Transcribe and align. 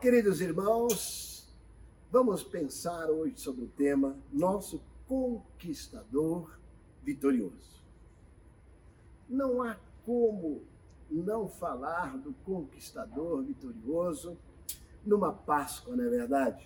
Queridos 0.00 0.40
irmãos, 0.40 1.52
vamos 2.08 2.44
pensar 2.44 3.10
hoje 3.10 3.40
sobre 3.40 3.64
o 3.64 3.68
tema 3.68 4.16
Nosso 4.32 4.80
Conquistador 5.08 6.56
Vitorioso. 7.02 7.82
Não 9.28 9.60
há 9.60 9.76
como 10.06 10.62
não 11.10 11.48
falar 11.48 12.16
do 12.16 12.32
conquistador 12.44 13.42
vitorioso 13.42 14.38
numa 15.04 15.32
Páscoa, 15.32 15.96
não 15.96 16.04
é 16.04 16.08
verdade? 16.08 16.64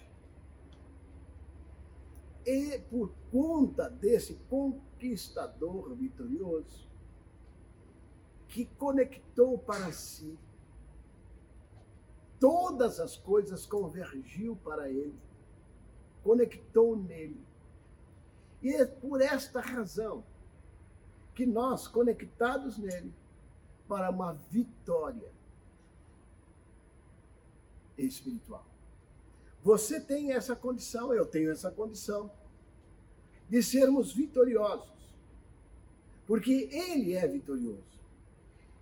E 2.45 2.79
por 2.91 3.15
conta 3.31 3.89
desse 3.89 4.35
conquistador 4.51 5.95
vitorioso, 5.95 6.87
que 8.47 8.67
conectou 8.67 9.57
para 9.57 9.91
si 9.91 10.39
todas 12.43 12.99
as 12.99 13.17
coisas 13.17 13.65
convergiu 13.65 14.57
para 14.65 14.91
ele, 14.91 15.15
conectou 16.25 16.97
nele. 16.97 17.41
E 18.61 18.75
é 18.75 18.85
por 18.85 19.21
esta 19.21 19.61
razão 19.61 20.25
que 21.37 21.47
nós, 21.47 21.87
conectados 21.87 22.79
nele, 22.79 23.15
para 23.87 24.11
uma 24.11 24.33
vitória 24.51 25.31
espiritual. 27.97 28.67
Você 29.63 30.01
tem 30.01 30.33
essa 30.33 30.57
condição, 30.57 31.15
eu 31.15 31.25
tenho 31.25 31.49
essa 31.49 31.71
condição 31.71 32.29
de 33.49 33.63
sermos 33.63 34.13
vitoriosos, 34.13 35.15
porque 36.27 36.69
Ele 36.73 37.15
é 37.15 37.25
vitorioso. 37.29 38.01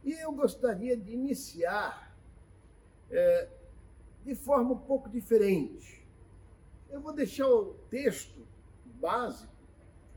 E 0.02 0.12
eu 0.12 0.32
gostaria 0.32 0.96
de 0.96 1.12
iniciar 1.12 2.09
é, 3.10 3.48
de 4.24 4.34
forma 4.34 4.73
um 4.73 4.78
pouco 4.78 5.09
diferente. 5.09 6.06
Eu 6.88 7.01
vou 7.01 7.12
deixar 7.12 7.48
o 7.48 7.74
texto 7.90 8.46
básico 8.84 9.52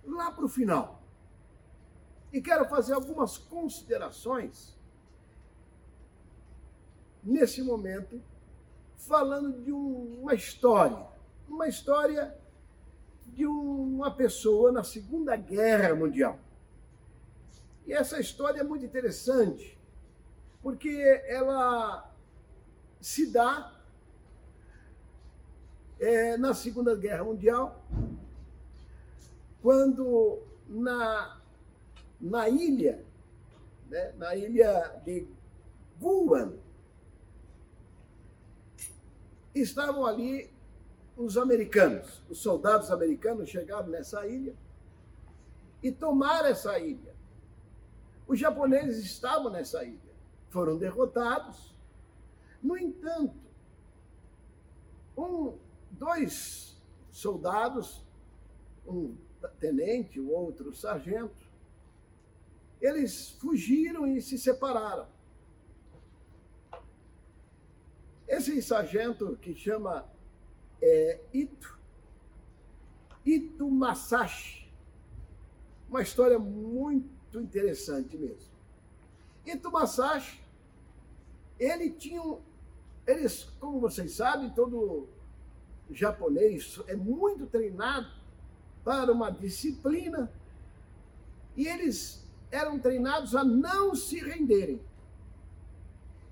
lá 0.06 0.32
para 0.32 0.46
o 0.46 0.50
final. 0.50 1.02
E 2.32 2.42
quero 2.42 2.66
fazer 2.66 2.94
algumas 2.94 3.38
considerações 3.38 4.76
nesse 7.24 7.62
momento, 7.62 8.22
falando 8.98 9.62
de 9.64 9.72
um, 9.72 10.20
uma 10.22 10.34
história. 10.34 11.08
Uma 11.48 11.68
história 11.68 12.36
de 13.28 13.46
uma 13.46 14.12
pessoa 14.12 14.72
na 14.72 14.84
Segunda 14.84 15.36
Guerra 15.36 15.96
Mundial. 15.96 16.40
E 17.86 17.94
essa 17.94 18.20
história 18.20 18.62
é 18.62 18.64
muito 18.64 18.86
interessante, 18.86 19.78
porque 20.62 21.24
ela 21.28 22.13
se 23.04 23.26
dá 23.30 23.70
é, 26.00 26.38
na 26.38 26.54
Segunda 26.54 26.96
Guerra 26.96 27.26
Mundial, 27.26 27.84
quando 29.62 30.42
na, 30.70 31.38
na 32.20 32.48
ilha, 32.48 33.04
né, 33.90 34.14
na 34.14 34.34
ilha 34.38 35.02
de 35.04 35.28
Guam, 36.00 36.54
estavam 39.54 40.06
ali 40.06 40.50
os 41.18 41.38
americanos, 41.38 42.24
os 42.30 42.40
soldados 42.40 42.90
americanos 42.90 43.50
chegaram 43.50 43.90
nessa 43.90 44.26
ilha 44.26 44.56
e 45.84 45.92
tomaram 45.92 46.48
essa 46.48 46.80
ilha. 46.80 47.14
Os 48.26 48.40
japoneses 48.40 49.04
estavam 49.04 49.52
nessa 49.52 49.84
ilha, 49.84 50.00
foram 50.50 50.78
derrotados 50.78 51.73
no 52.64 52.78
entanto, 52.78 53.36
um, 55.18 55.58
dois 55.92 56.82
soldados, 57.12 58.04
um 58.88 59.16
tenente, 59.60 60.20
o 60.20 60.32
outro 60.32 60.74
sargento, 60.74 61.44
eles 62.82 63.32
fugiram 63.32 64.08
e 64.08 64.22
se 64.22 64.38
separaram. 64.38 65.08
Esse 68.28 68.62
sargento 68.62 69.38
que 69.42 69.54
chama 69.54 70.10
é, 70.82 71.20
Ito, 71.34 71.80
Ito 73.26 73.70
Masashi, 73.70 74.72
uma 75.90 76.02
história 76.02 76.40
muito 76.40 77.40
interessante 77.40 78.18
mesmo. 78.18 78.52
Ito 79.46 79.72
Masashi, 79.72 80.42
ele 81.60 81.90
tinha 81.92 82.22
um, 82.22 82.42
eles, 83.06 83.44
como 83.60 83.80
vocês 83.80 84.14
sabem, 84.14 84.50
todo 84.50 85.08
japonês 85.92 86.80
é 86.88 86.96
muito 86.96 87.46
treinado 87.46 88.08
para 88.84 89.12
uma 89.12 89.30
disciplina 89.30 90.32
e 91.56 91.68
eles 91.68 92.26
eram 92.52 92.80
treinados 92.80 93.36
a 93.36 93.44
não 93.44 93.94
se 93.94 94.20
renderem. 94.20 94.82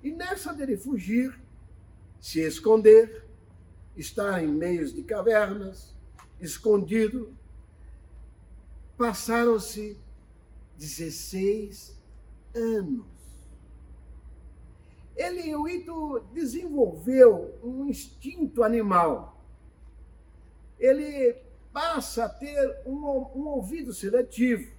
E 0.02 0.12
nessa 0.12 0.54
dele 0.54 0.78
fugir, 0.78 1.40
se 2.20 2.40
esconder, 2.40 3.26
estar 3.96 4.44
em 4.44 4.48
meios 4.48 4.94
de 4.94 5.04
cavernas, 5.04 5.94
escondido, 6.40 7.36
passaram-se 8.98 9.98
16 10.78 12.00
anos 12.56 13.21
ele, 15.16 15.56
o 15.56 15.68
Ito, 15.68 16.22
desenvolveu 16.34 17.60
um 17.64 17.86
instinto 17.86 18.64
animal. 18.64 19.42
Ele 20.80 21.36
passa 21.72 22.26
a 22.26 22.30
ter 22.30 22.82
um, 22.86 22.98
um 23.36 23.48
ouvido 23.48 23.94
seletivo. 23.94 24.72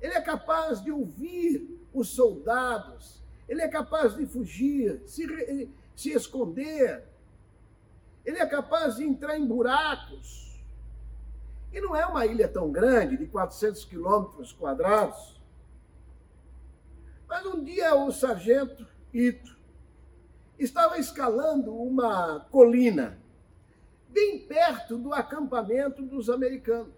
Ele 0.00 0.14
é 0.14 0.20
capaz 0.20 0.82
de 0.82 0.90
ouvir 0.90 1.78
os 1.92 2.08
soldados. 2.08 3.22
Ele 3.48 3.62
é 3.62 3.68
capaz 3.68 4.14
de 4.16 4.26
fugir, 4.26 5.02
se, 5.06 5.70
se 5.94 6.10
esconder. 6.10 7.04
Ele 8.24 8.38
é 8.38 8.46
capaz 8.46 8.96
de 8.96 9.04
entrar 9.04 9.38
em 9.38 9.46
buracos. 9.46 10.58
E 11.72 11.80
não 11.80 11.94
é 11.94 12.04
uma 12.06 12.26
ilha 12.26 12.48
tão 12.48 12.70
grande, 12.70 13.16
de 13.16 13.26
400 13.26 13.84
quilômetros 13.84 14.52
quadrados. 14.52 15.40
Mas 17.28 17.46
um 17.46 17.62
dia 17.62 17.94
o 17.94 18.10
sargento 18.10 18.86
Ito 19.12 19.58
estava 20.58 20.98
escalando 20.98 21.74
uma 21.74 22.40
colina 22.50 23.18
bem 24.08 24.38
perto 24.40 24.98
do 24.98 25.12
acampamento 25.12 26.02
dos 26.02 26.28
americanos. 26.28 26.94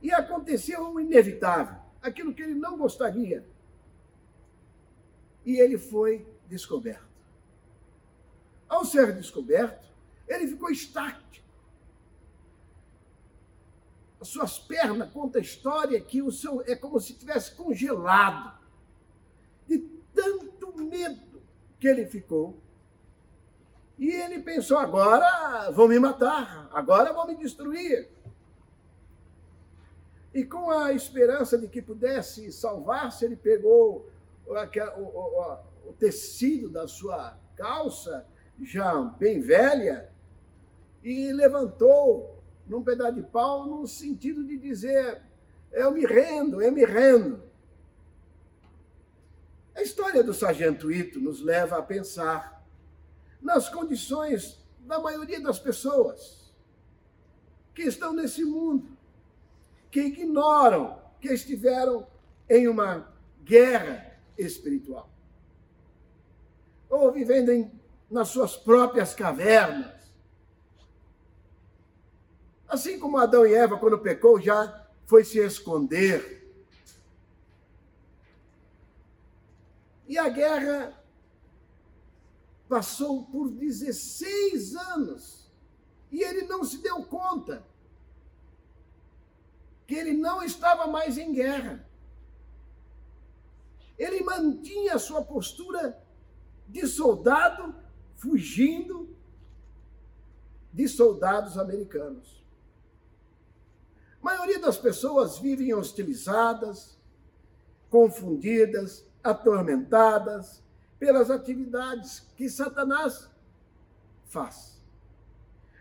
E 0.00 0.12
aconteceu 0.12 0.92
o 0.92 1.00
inevitável, 1.00 1.76
aquilo 2.00 2.32
que 2.32 2.42
ele 2.42 2.54
não 2.54 2.78
gostaria. 2.78 3.44
E 5.44 5.56
ele 5.56 5.76
foi 5.76 6.26
descoberto. 6.48 7.08
Ao 8.68 8.84
ser 8.84 9.12
descoberto, 9.14 9.88
ele 10.26 10.46
ficou 10.46 10.70
estático. 10.70 11.46
As 14.20 14.28
suas 14.28 14.58
pernas 14.58 15.10
conta 15.12 15.38
a 15.38 15.42
história 15.42 16.00
que 16.00 16.20
o 16.22 16.30
seu 16.30 16.62
é 16.62 16.74
como 16.74 17.00
se 17.00 17.14
tivesse 17.14 17.54
congelado 17.54 18.57
tanto 20.18 20.76
medo 20.82 21.40
que 21.78 21.86
ele 21.86 22.04
ficou. 22.06 22.56
E 23.96 24.10
ele 24.10 24.40
pensou: 24.40 24.78
agora 24.78 25.70
vão 25.70 25.86
me 25.86 25.98
matar, 25.98 26.68
agora 26.72 27.12
vão 27.12 27.26
me 27.26 27.36
destruir. 27.36 28.08
E 30.34 30.44
com 30.44 30.70
a 30.70 30.92
esperança 30.92 31.56
de 31.56 31.68
que 31.68 31.80
pudesse 31.80 32.52
salvar-se, 32.52 33.24
ele 33.24 33.36
pegou 33.36 34.08
o, 34.46 34.54
o, 34.54 35.58
o, 35.86 35.92
tecido 35.92 36.68
da 36.68 36.86
sua 36.86 37.36
calça, 37.56 38.26
já 38.60 38.94
bem 39.18 39.40
velha, 39.40 40.10
e 41.02 41.32
levantou 41.32 42.38
num 42.66 42.82
pedaço 42.82 43.14
de 43.14 43.22
pau, 43.22 43.66
no 43.66 43.86
sentido 43.86 44.44
de 44.44 44.58
dizer: 44.58 45.22
Eu 45.72 45.90
me 45.92 46.04
rendo, 46.04 46.60
eu 46.60 46.70
me 46.70 46.84
rendo. 46.84 47.47
A 49.78 49.82
história 49.82 50.24
do 50.24 50.34
sargento 50.34 50.90
Ito 50.90 51.20
nos 51.20 51.40
leva 51.40 51.78
a 51.78 51.82
pensar 51.82 52.66
nas 53.40 53.68
condições 53.68 54.58
da 54.80 54.98
maioria 54.98 55.40
das 55.40 55.60
pessoas 55.60 56.52
que 57.72 57.82
estão 57.82 58.12
nesse 58.12 58.44
mundo, 58.44 58.88
que 59.88 60.00
ignoram 60.00 61.00
que 61.20 61.28
estiveram 61.28 62.04
em 62.50 62.66
uma 62.66 63.08
guerra 63.44 64.18
espiritual, 64.36 65.08
ou 66.90 67.12
vivendo 67.12 67.50
em, 67.50 67.70
nas 68.10 68.30
suas 68.30 68.56
próprias 68.56 69.14
cavernas. 69.14 70.10
Assim 72.66 72.98
como 72.98 73.16
Adão 73.16 73.46
e 73.46 73.54
Eva, 73.54 73.78
quando 73.78 74.00
pecou, 74.00 74.40
já 74.40 74.88
foi 75.06 75.22
se 75.24 75.38
esconder 75.38 76.47
E 80.08 80.18
a 80.18 80.28
guerra 80.28 80.98
passou 82.68 83.26
por 83.26 83.50
16 83.50 84.74
anos 84.74 85.50
e 86.10 86.22
ele 86.22 86.42
não 86.42 86.64
se 86.64 86.78
deu 86.78 87.04
conta 87.04 87.62
que 89.86 89.94
ele 89.94 90.12
não 90.12 90.42
estava 90.42 90.86
mais 90.86 91.16
em 91.16 91.32
guerra. 91.32 91.86
Ele 93.98 94.22
mantinha 94.22 94.94
a 94.94 94.98
sua 94.98 95.22
postura 95.22 96.02
de 96.66 96.86
soldado 96.86 97.74
fugindo 98.16 99.16
de 100.72 100.86
soldados 100.88 101.56
americanos. 101.56 102.44
A 104.20 104.24
maioria 104.24 104.58
das 104.58 104.76
pessoas 104.76 105.38
vivem 105.38 105.72
hostilizadas, 105.72 106.98
confundidas, 107.88 109.07
atormentadas 109.28 110.62
pelas 110.98 111.30
atividades 111.30 112.20
que 112.36 112.48
Satanás 112.48 113.30
faz. 114.24 114.82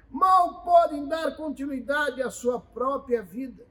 Mal 0.10 0.62
podem 0.64 1.08
dar 1.08 1.36
continuidade 1.36 2.22
à 2.22 2.30
sua 2.30 2.60
própria 2.60 3.22
vida. 3.22 3.66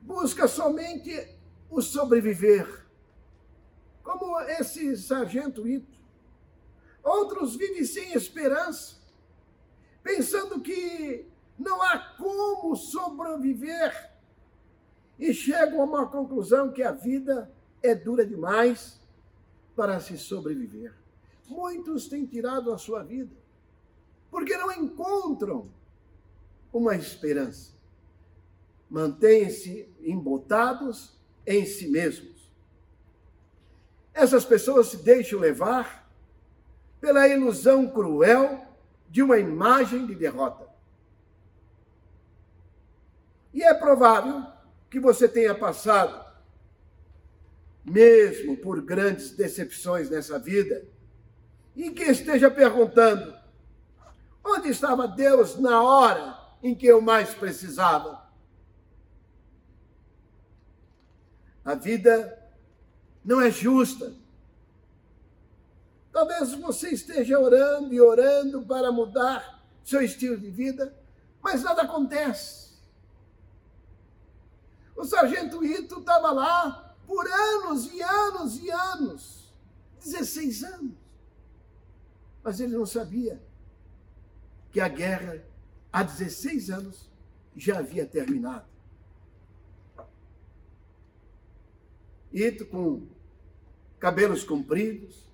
Busca 0.00 0.48
somente 0.48 1.36
o 1.70 1.80
sobreviver, 1.80 2.86
como 4.02 4.40
esse 4.40 4.96
sargento 4.96 5.66
Ito. 5.66 6.00
Outros 7.02 7.56
vivem 7.56 7.84
sem 7.84 8.12
esperança, 8.12 8.96
pensando 10.02 10.60
que 10.60 11.26
não 11.58 11.80
há 11.82 11.98
como 12.16 12.74
sobreviver 12.76 14.11
e 15.18 15.32
chegam 15.32 15.80
a 15.80 15.84
uma 15.84 16.06
conclusão 16.06 16.72
que 16.72 16.82
a 16.82 16.92
vida 16.92 17.50
é 17.82 17.94
dura 17.94 18.26
demais 18.26 19.00
para 19.74 20.00
se 20.00 20.16
sobreviver. 20.18 20.94
Muitos 21.48 22.08
têm 22.08 22.26
tirado 22.26 22.72
a 22.72 22.78
sua 22.78 23.02
vida 23.02 23.42
porque 24.30 24.56
não 24.56 24.72
encontram 24.72 25.68
uma 26.72 26.96
esperança. 26.96 27.72
Mantêm-se 28.88 29.88
embotados 30.00 31.14
em 31.46 31.66
si 31.66 31.88
mesmos. 31.88 32.50
Essas 34.14 34.44
pessoas 34.44 34.88
se 34.88 34.98
deixam 34.98 35.38
levar 35.38 36.10
pela 37.00 37.28
ilusão 37.28 37.90
cruel 37.90 38.66
de 39.10 39.22
uma 39.22 39.38
imagem 39.38 40.06
de 40.06 40.14
derrota. 40.14 40.66
E 43.52 43.62
é 43.62 43.74
provável 43.74 44.46
que 44.92 45.00
você 45.00 45.26
tenha 45.26 45.54
passado, 45.54 46.22
mesmo 47.82 48.58
por 48.58 48.82
grandes 48.82 49.30
decepções 49.30 50.10
nessa 50.10 50.38
vida, 50.38 50.86
e 51.74 51.90
que 51.90 52.02
esteja 52.02 52.50
perguntando: 52.50 53.34
onde 54.44 54.68
estava 54.68 55.08
Deus 55.08 55.58
na 55.58 55.82
hora 55.82 56.38
em 56.62 56.74
que 56.74 56.86
eu 56.86 57.00
mais 57.00 57.32
precisava? 57.32 58.22
A 61.64 61.74
vida 61.74 62.38
não 63.24 63.40
é 63.40 63.50
justa. 63.50 64.12
Talvez 66.12 66.52
você 66.52 66.90
esteja 66.90 67.40
orando 67.40 67.94
e 67.94 68.00
orando 68.00 68.60
para 68.66 68.92
mudar 68.92 69.64
seu 69.82 70.02
estilo 70.02 70.36
de 70.36 70.50
vida, 70.50 70.94
mas 71.40 71.62
nada 71.62 71.80
acontece. 71.80 72.61
O 74.96 75.04
sargento 75.04 75.64
Ito 75.64 76.00
estava 76.00 76.32
lá 76.32 76.94
por 77.06 77.26
anos 77.26 77.92
e 77.92 78.02
anos 78.02 78.58
e 78.58 78.70
anos 78.70 79.42
16 80.02 80.64
anos. 80.64 80.94
Mas 82.42 82.60
ele 82.60 82.76
não 82.76 82.84
sabia 82.84 83.40
que 84.70 84.80
a 84.80 84.88
guerra, 84.88 85.42
há 85.92 86.02
16 86.02 86.70
anos, 86.70 87.10
já 87.56 87.78
havia 87.78 88.06
terminado. 88.06 88.66
Ito 92.32 92.66
com 92.66 93.06
cabelos 94.00 94.42
compridos, 94.42 95.30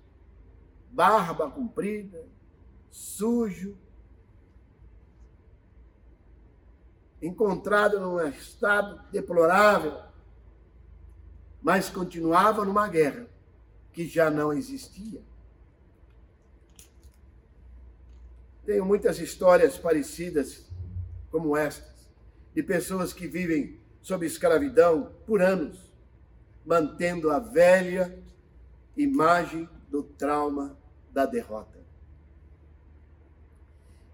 barba 0.91 1.49
comprida, 1.49 2.27
sujo, 2.91 3.77
encontrado 7.21 7.99
num 7.99 8.25
estado 8.27 9.01
deplorável, 9.11 9.99
mas 11.61 11.89
continuava 11.89 12.63
numa 12.63 12.87
guerra 12.87 13.27
que 13.91 14.07
já 14.07 14.29
não 14.29 14.53
existia. 14.53 15.21
Tenho 18.65 18.85
muitas 18.85 19.19
histórias 19.19 19.77
parecidas 19.77 20.65
como 21.31 21.57
estas, 21.57 22.07
de 22.53 22.63
pessoas 22.63 23.13
que 23.13 23.27
vivem 23.27 23.79
sob 24.01 24.25
escravidão 24.25 25.11
por 25.25 25.41
anos, 25.41 25.91
mantendo 26.65 27.31
a 27.31 27.39
velha 27.39 28.17
imagem 28.95 29.67
do 29.89 30.03
trauma 30.03 30.77
da 31.11 31.25
derrota. 31.25 31.79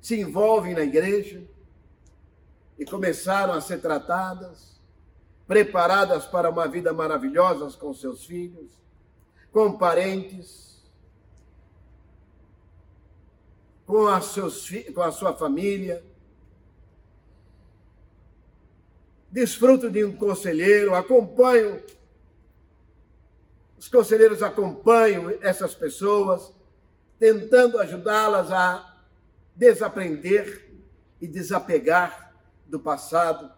Se 0.01 0.19
envolvem 0.19 0.73
na 0.73 0.83
igreja, 0.83 1.43
e 2.77 2.85
começaram 2.85 3.53
a 3.53 3.61
ser 3.61 3.79
tratadas, 3.79 4.79
preparadas 5.47 6.25
para 6.25 6.49
uma 6.49 6.67
vida 6.67 6.93
maravilhosa 6.93 7.75
com 7.77 7.93
seus 7.93 8.25
filhos, 8.25 8.71
com 9.51 9.77
parentes, 9.77 10.83
com 13.85 14.07
a, 14.07 14.19
seus, 14.19 14.67
com 14.93 15.01
a 15.01 15.11
sua 15.11 15.33
família. 15.33 16.03
Desfruto 19.31 19.89
de 19.89 20.03
um 20.03 20.15
conselheiro, 20.15 20.95
acompanho, 20.95 21.81
os 23.77 23.87
conselheiros 23.87 24.41
acompanham 24.41 25.29
essas 25.41 25.75
pessoas, 25.75 26.51
tentando 27.19 27.77
ajudá-las 27.77 28.51
a 28.51 28.97
desaprender 29.55 30.69
e 31.21 31.27
desapegar 31.27 32.24
do 32.67 32.79
passado, 32.79 33.51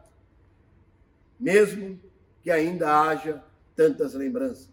mesmo 1.40 2.00
que 2.42 2.52
ainda 2.52 3.02
haja 3.02 3.44
tantas 3.76 4.14
lembranças. 4.14 4.70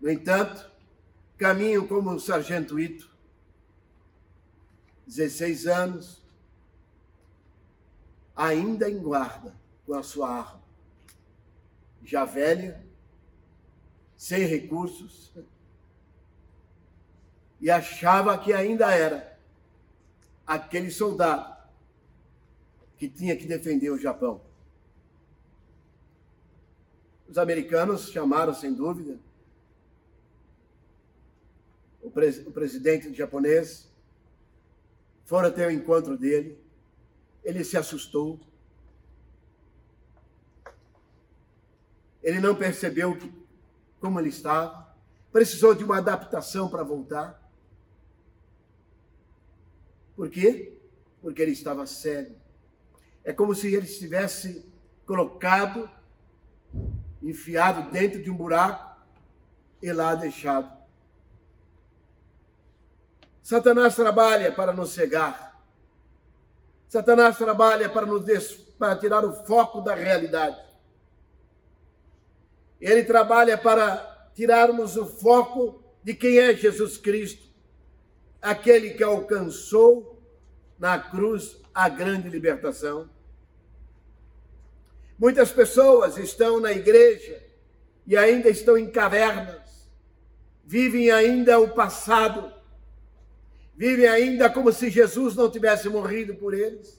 No 0.00 0.10
entanto, 0.10 0.70
caminho 1.36 1.86
como 1.86 2.10
o 2.10 2.20
sargento 2.20 2.78
Ito, 2.78 3.10
16 5.06 5.66
anos, 5.66 6.22
ainda 8.34 8.88
em 8.88 8.98
guarda 8.98 9.54
com 9.84 9.94
a 9.94 10.02
sua 10.02 10.30
arma, 10.30 10.62
já 12.02 12.24
velha, 12.24 12.84
sem 14.16 14.44
recursos, 14.44 15.34
e 17.60 17.70
achava 17.70 18.38
que 18.38 18.52
ainda 18.52 18.90
era 18.94 19.38
aquele 20.50 20.90
soldado 20.90 21.56
que 22.98 23.08
tinha 23.08 23.36
que 23.36 23.46
defender 23.46 23.88
o 23.88 23.96
Japão. 23.96 24.40
Os 27.28 27.38
americanos 27.38 28.10
chamaram, 28.10 28.52
sem 28.52 28.74
dúvida, 28.74 29.16
o, 32.02 32.08
o 32.08 32.52
presidente 32.52 33.14
japonês, 33.14 33.88
foram 35.24 35.50
até 35.50 35.68
o 35.68 35.70
encontro 35.70 36.18
dele, 36.18 36.58
ele 37.44 37.62
se 37.62 37.76
assustou. 37.76 38.40
Ele 42.20 42.40
não 42.40 42.56
percebeu 42.56 43.16
que, 43.16 43.32
como 44.00 44.18
ele 44.18 44.30
estava, 44.30 44.92
precisou 45.30 45.76
de 45.76 45.84
uma 45.84 45.98
adaptação 45.98 46.68
para 46.68 46.82
voltar. 46.82 47.39
Por 50.20 50.28
quê? 50.28 50.78
Porque 51.22 51.40
ele 51.40 51.52
estava 51.52 51.86
cego. 51.86 52.36
É 53.24 53.32
como 53.32 53.54
se 53.54 53.74
ele 53.74 53.86
estivesse 53.86 54.70
colocado, 55.06 55.88
enfiado 57.22 57.90
dentro 57.90 58.22
de 58.22 58.30
um 58.30 58.36
buraco 58.36 59.00
e 59.80 59.90
lá 59.90 60.14
deixado. 60.14 60.70
Satanás 63.42 63.96
trabalha 63.96 64.52
para 64.52 64.74
nos 64.74 64.90
cegar. 64.90 65.58
Satanás 66.86 67.38
trabalha 67.38 67.88
para 67.88 68.04
nos 68.04 68.52
para 68.78 68.96
tirar 68.96 69.24
o 69.24 69.32
foco 69.46 69.80
da 69.80 69.94
realidade. 69.94 70.62
Ele 72.78 73.04
trabalha 73.04 73.56
para 73.56 74.28
tirarmos 74.34 74.98
o 74.98 75.06
foco 75.06 75.82
de 76.04 76.12
quem 76.12 76.38
é 76.40 76.54
Jesus 76.54 76.98
Cristo 76.98 77.49
aquele 78.40 78.90
que 78.90 79.02
alcançou 79.02 80.20
na 80.78 80.98
cruz 80.98 81.56
a 81.74 81.88
grande 81.88 82.28
libertação. 82.28 83.08
Muitas 85.18 85.52
pessoas 85.52 86.16
estão 86.16 86.58
na 86.58 86.72
igreja 86.72 87.42
e 88.06 88.16
ainda 88.16 88.48
estão 88.48 88.76
em 88.78 88.90
cavernas, 88.90 89.88
vivem 90.64 91.10
ainda 91.10 91.60
o 91.60 91.74
passado, 91.74 92.52
vivem 93.76 94.06
ainda 94.06 94.48
como 94.48 94.72
se 94.72 94.90
Jesus 94.90 95.36
não 95.36 95.50
tivesse 95.50 95.88
morrido 95.88 96.34
por 96.34 96.54
eles, 96.54 96.98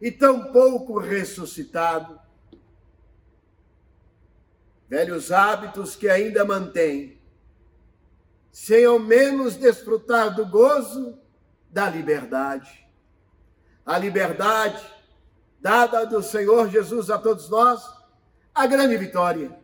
e 0.00 0.10
tampouco 0.10 0.98
ressuscitado. 0.98 2.18
Velhos 4.88 5.30
hábitos 5.30 5.94
que 5.94 6.08
ainda 6.08 6.44
mantêm, 6.44 7.19
sem 8.52 8.84
ao 8.84 8.98
menos 8.98 9.56
desfrutar 9.56 10.34
do 10.34 10.46
gozo 10.46 11.18
da 11.70 11.88
liberdade. 11.88 12.86
A 13.84 13.96
liberdade 13.98 14.84
dada 15.60 16.04
do 16.06 16.22
Senhor 16.22 16.68
Jesus 16.68 17.10
a 17.10 17.18
todos 17.18 17.48
nós, 17.48 17.82
a 18.54 18.66
grande 18.66 18.96
vitória. 18.96 19.58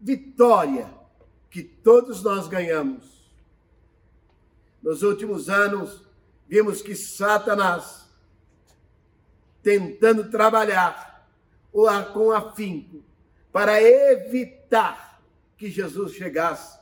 Vitória 0.00 0.92
que 1.50 1.62
todos 1.62 2.22
nós 2.22 2.46
ganhamos. 2.48 3.32
Nos 4.82 5.02
últimos 5.02 5.48
anos, 5.48 6.02
vimos 6.48 6.82
que 6.82 6.94
Satanás, 6.94 8.08
tentando 9.62 10.30
trabalhar 10.30 11.28
com 12.12 12.32
afinco 12.32 13.02
para 13.52 13.80
evitar 13.80 15.22
que 15.56 15.70
Jesus 15.70 16.12
chegasse 16.14 16.81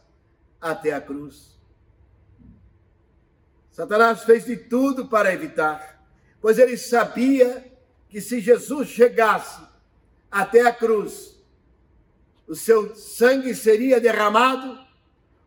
até 0.60 0.92
a 0.92 1.00
cruz. 1.00 1.58
Satanás 3.70 4.24
fez 4.24 4.44
de 4.44 4.56
tudo 4.56 5.06
para 5.08 5.32
evitar, 5.32 6.04
pois 6.40 6.58
ele 6.58 6.76
sabia 6.76 7.72
que 8.08 8.20
se 8.20 8.40
Jesus 8.40 8.88
chegasse 8.88 9.62
até 10.30 10.66
a 10.66 10.72
cruz, 10.72 11.36
o 12.46 12.54
seu 12.54 12.94
sangue 12.96 13.54
seria 13.54 14.00
derramado 14.00 14.78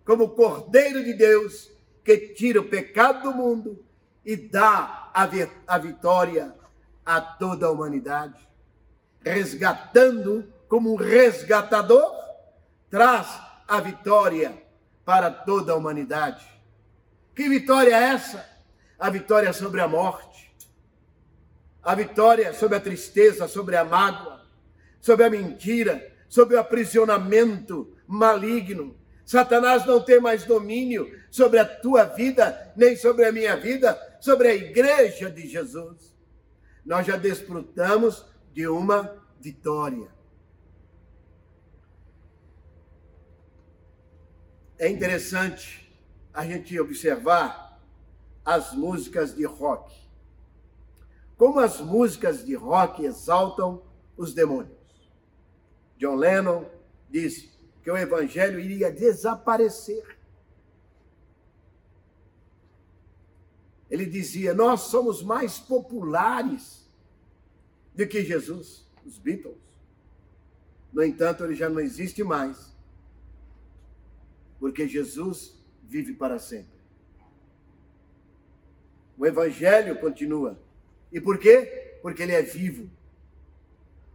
como 0.06 0.30
Cordeiro 0.30 1.04
de 1.04 1.14
Deus 1.14 1.70
que 2.04 2.18
tira 2.30 2.60
o 2.60 2.68
pecado 2.70 3.24
do 3.24 3.36
mundo 3.36 3.86
e 4.26 4.36
dá 4.36 5.12
a, 5.14 5.78
vitória 5.78 6.56
a 7.06 7.20
toda 7.20 7.68
a 7.68 7.72
humanidade, 7.72 8.48
resgatando 9.22 10.52
como 10.68 10.94
um 10.94 10.96
resgatador, 10.96 12.10
traz 12.90 13.28
a 13.68 13.80
vitória 13.80 14.63
para 15.06 15.30
toda 15.30 15.74
a 15.74 15.76
humanidade. 15.76 16.46
Que 17.36 17.50
vitória 17.50 17.96
é 17.96 18.04
essa? 18.14 18.48
A 19.00 19.10
vitória 19.10 19.52
sobre 19.52 19.82
a 19.82 19.88
morte, 19.88 20.54
a 21.82 21.94
vitória 21.96 22.54
sobre 22.54 22.78
a 22.78 22.80
tristeza, 22.80 23.48
sobre 23.48 23.76
a 23.76 23.84
mágoa, 23.84 24.42
sobre 25.02 25.26
a 25.26 25.30
mentira, 25.30 26.12
sobre 26.30 26.56
o 26.56 26.60
aprisionamento 26.60 27.96
maligno. 28.08 28.96
Satanás 29.26 29.86
não 29.86 30.00
tem 30.00 30.20
mais 30.20 30.46
domínio 30.46 31.10
sobre 31.32 31.60
a 31.60 31.66
tua 31.66 32.04
vida, 32.06 32.74
nem 32.76 32.96
sobre 32.96 33.26
a 33.26 33.32
minha 33.32 33.56
vida, 33.56 34.00
sobre 34.20 34.48
a 34.48 34.56
igreja 34.56 35.30
de 35.30 35.48
Jesus. 35.48 36.16
Nós 36.86 37.06
já 37.06 37.18
desfrutamos 37.18 38.26
de 38.54 38.68
uma 38.68 39.22
vitória. 39.40 40.08
É 44.84 44.90
interessante 44.90 45.90
a 46.34 46.46
gente 46.46 46.78
observar 46.78 47.80
as 48.44 48.74
músicas 48.74 49.34
de 49.34 49.46
rock 49.46 50.04
como 51.38 51.60
as 51.60 51.80
músicas 51.80 52.46
de 52.46 52.54
rock 52.54 53.06
exaltam 53.06 53.82
os 54.18 54.34
demônios. 54.34 54.78
John 55.98 56.16
Lennon 56.16 56.66
disse 57.10 57.50
que 57.82 57.90
o 57.90 57.98
evangelho 57.98 58.60
iria 58.60 58.92
desaparecer. 58.92 60.18
Ele 63.90 64.06
dizia: 64.06 64.54
Nós 64.54 64.82
somos 64.82 65.24
mais 65.24 65.60
populares 65.60 66.90
do 67.96 68.06
que 68.06 68.24
Jesus, 68.24 68.86
os 69.06 69.18
Beatles. 69.18 69.58
No 70.92 71.02
entanto, 71.04 71.46
ele 71.46 71.56
já 71.56 71.70
não 71.70 71.80
existe 71.80 72.22
mais, 72.22 72.73
porque 74.64 74.88
Jesus 74.88 75.62
vive 75.84 76.14
para 76.14 76.40
sempre. 76.40 76.80
O 79.18 79.26
evangelho 79.26 80.00
continua 80.00 80.58
e 81.12 81.20
por 81.20 81.38
quê? 81.38 81.98
Porque 82.02 82.24
ele 82.24 82.32
é 82.32 82.42
vivo. 82.42 82.90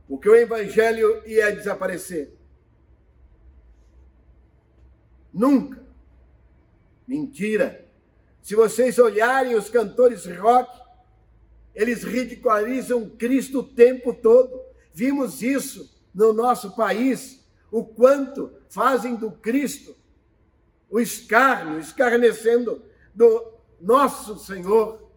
Porque 0.08 0.26
o 0.26 0.34
evangelho 0.34 1.22
ia 1.26 1.54
desaparecer. 1.54 2.32
Nunca. 5.30 5.84
Mentira. 7.06 7.86
Se 8.40 8.54
vocês 8.54 8.98
olharem 8.98 9.54
os 9.54 9.68
cantores 9.68 10.24
rock, 10.24 10.80
eles 11.74 12.02
ridicularizam 12.04 13.06
Cristo 13.18 13.58
o 13.58 13.64
tempo 13.68 14.14
todo. 14.14 14.58
Vimos 14.94 15.42
isso 15.42 15.94
no 16.14 16.32
nosso 16.32 16.74
país, 16.74 17.46
o 17.70 17.84
quanto 17.84 18.50
fazem 18.70 19.14
do 19.14 19.30
Cristo 19.30 19.98
o 20.90 20.98
escárnio, 20.98 21.78
escarnecendo 21.78 22.82
do 23.14 23.52
nosso 23.80 24.38
Senhor. 24.38 25.10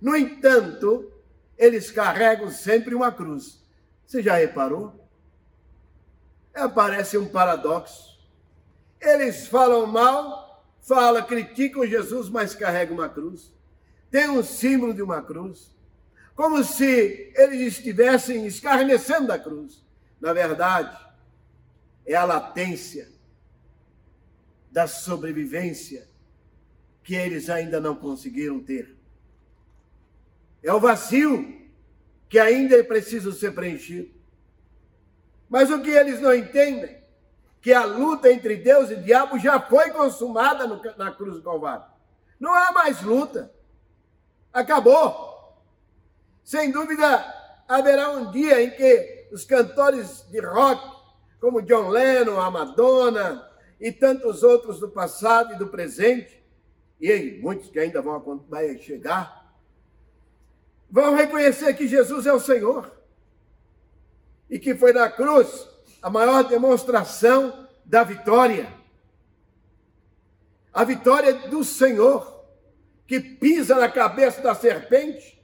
No 0.00 0.16
entanto, 0.16 1.12
eles 1.56 1.90
carregam 1.90 2.50
sempre 2.50 2.94
uma 2.94 3.12
cruz. 3.12 3.62
Você 4.06 4.22
já 4.22 4.36
reparou? 4.36 5.08
É, 6.52 6.66
parece 6.68 7.16
um 7.18 7.28
paradoxo. 7.28 8.16
Eles 9.00 9.46
falam 9.46 9.86
mal, 9.86 10.64
falam, 10.80 11.22
criticam 11.24 11.86
Jesus, 11.86 12.28
mas 12.28 12.54
carregam 12.54 12.94
uma 12.94 13.08
cruz. 13.08 13.52
Tem 14.10 14.28
um 14.28 14.42
símbolo 14.42 14.94
de 14.94 15.02
uma 15.02 15.22
cruz. 15.22 15.74
Como 16.34 16.62
se 16.64 17.32
eles 17.36 17.78
estivessem 17.78 18.46
escarnecendo 18.46 19.32
a 19.32 19.38
cruz. 19.38 19.84
Na 20.20 20.32
verdade, 20.32 20.96
é 22.06 22.14
a 22.14 22.24
latência 22.24 23.15
da 24.76 24.86
sobrevivência 24.86 26.06
que 27.02 27.14
eles 27.14 27.48
ainda 27.48 27.80
não 27.80 27.96
conseguiram 27.96 28.60
ter. 28.60 28.94
É 30.62 30.70
o 30.70 30.78
vazio 30.78 31.66
que 32.28 32.38
ainda 32.38 32.76
é 32.76 32.82
preciso 32.82 33.32
ser 33.32 33.54
preenchido. 33.54 34.14
Mas 35.48 35.70
o 35.70 35.80
que 35.80 35.88
eles 35.88 36.20
não 36.20 36.34
entendem? 36.34 36.94
Que 37.62 37.72
a 37.72 37.86
luta 37.86 38.30
entre 38.30 38.56
Deus 38.56 38.90
e 38.90 38.96
diabo 38.96 39.38
já 39.38 39.58
foi 39.58 39.92
consumada 39.92 40.66
no, 40.66 40.78
na 40.98 41.10
cruz 41.10 41.36
do 41.36 41.42
Calvário. 41.42 41.86
Não 42.38 42.52
há 42.52 42.70
mais 42.70 43.00
luta. 43.00 43.50
Acabou. 44.52 45.56
Sem 46.44 46.70
dúvida, 46.70 47.24
haverá 47.66 48.10
um 48.10 48.30
dia 48.30 48.62
em 48.62 48.70
que 48.72 49.30
os 49.32 49.42
cantores 49.46 50.26
de 50.30 50.38
rock, 50.38 50.82
como 51.40 51.62
John 51.62 51.88
Lennon, 51.88 52.38
a 52.38 52.50
Madonna 52.50 53.55
e 53.80 53.92
tantos 53.92 54.42
outros 54.42 54.80
do 54.80 54.88
passado 54.88 55.54
e 55.54 55.58
do 55.58 55.68
presente, 55.68 56.42
e 57.00 57.38
muitos 57.42 57.68
que 57.68 57.78
ainda 57.78 58.00
vão 58.00 58.44
vai 58.48 58.78
chegar, 58.78 59.54
vão 60.90 61.14
reconhecer 61.14 61.74
que 61.74 61.86
Jesus 61.86 62.26
é 62.26 62.32
o 62.32 62.40
Senhor 62.40 62.90
e 64.48 64.58
que 64.58 64.74
foi 64.74 64.92
na 64.92 65.10
cruz 65.10 65.68
a 66.00 66.08
maior 66.08 66.44
demonstração 66.44 67.68
da 67.84 68.02
vitória. 68.02 68.72
A 70.72 70.84
vitória 70.84 71.32
do 71.48 71.64
Senhor, 71.64 72.44
que 73.06 73.20
pisa 73.20 73.74
na 73.74 73.90
cabeça 73.90 74.40
da 74.40 74.54
serpente 74.54 75.42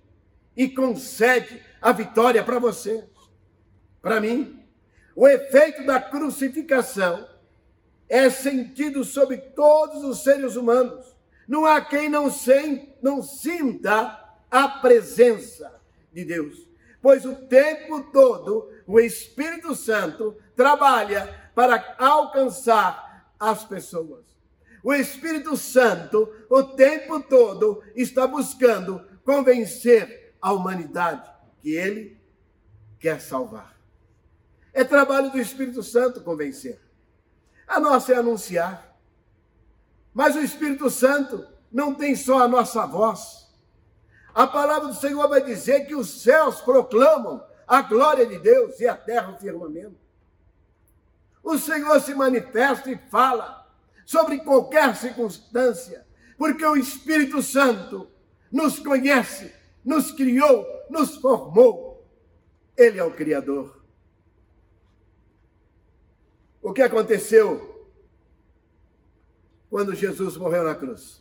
e 0.56 0.68
concede 0.68 1.62
a 1.80 1.92
vitória 1.92 2.42
para 2.44 2.58
você, 2.58 3.08
para 4.00 4.20
mim. 4.20 4.62
O 5.14 5.26
efeito 5.28 5.84
da 5.84 6.00
crucificação 6.00 7.26
é 8.12 8.28
sentido 8.28 9.04
sobre 9.04 9.38
todos 9.38 10.04
os 10.04 10.22
seres 10.22 10.54
humanos. 10.54 11.16
Não 11.48 11.64
há 11.64 11.80
quem 11.80 12.10
não, 12.10 12.30
sem, 12.30 12.94
não 13.00 13.22
sinta 13.22 14.36
a 14.50 14.68
presença 14.68 15.80
de 16.12 16.22
Deus. 16.22 16.68
Pois 17.00 17.24
o 17.24 17.34
tempo 17.34 18.02
todo 18.12 18.70
o 18.86 19.00
Espírito 19.00 19.74
Santo 19.74 20.36
trabalha 20.54 21.50
para 21.54 21.96
alcançar 21.98 23.32
as 23.40 23.64
pessoas. 23.64 24.26
O 24.84 24.92
Espírito 24.92 25.56
Santo 25.56 26.30
o 26.50 26.62
tempo 26.62 27.18
todo 27.18 27.82
está 27.96 28.26
buscando 28.26 29.00
convencer 29.24 30.34
a 30.38 30.52
humanidade 30.52 31.30
que 31.62 31.74
ele 31.74 32.20
quer 33.00 33.22
salvar. 33.22 33.74
É 34.70 34.84
trabalho 34.84 35.30
do 35.30 35.40
Espírito 35.40 35.82
Santo 35.82 36.20
convencer. 36.20 36.81
A 37.72 37.80
nossa 37.80 38.12
é 38.12 38.16
anunciar. 38.16 38.96
Mas 40.12 40.36
o 40.36 40.40
Espírito 40.40 40.90
Santo 40.90 41.46
não 41.70 41.94
tem 41.94 42.14
só 42.14 42.38
a 42.38 42.48
nossa 42.48 42.86
voz 42.86 43.42
a 44.34 44.46
palavra 44.46 44.88
do 44.88 44.94
Senhor 44.94 45.28
vai 45.28 45.44
dizer 45.44 45.86
que 45.86 45.94
os 45.94 46.22
céus 46.22 46.60
proclamam 46.60 47.44
a 47.66 47.82
glória 47.82 48.26
de 48.26 48.38
Deus 48.38 48.80
e 48.80 48.88
a 48.88 48.96
terra 48.96 49.32
o 49.32 49.38
firmamento. 49.38 50.00
O 51.42 51.58
Senhor 51.58 52.00
se 52.00 52.14
manifesta 52.14 52.90
e 52.90 52.96
fala 53.10 53.66
sobre 54.06 54.38
qualquer 54.38 54.96
circunstância, 54.96 56.06
porque 56.38 56.64
o 56.64 56.76
Espírito 56.76 57.42
Santo 57.42 58.08
nos 58.50 58.78
conhece, 58.78 59.52
nos 59.84 60.10
criou, 60.12 60.66
nos 60.88 61.16
formou. 61.16 62.08
Ele 62.76 62.98
é 62.98 63.04
o 63.04 63.12
Criador. 63.12 63.81
O 66.62 66.72
que 66.72 66.80
aconteceu 66.80 67.90
quando 69.68 69.96
Jesus 69.96 70.36
morreu 70.36 70.62
na 70.62 70.76
cruz? 70.76 71.20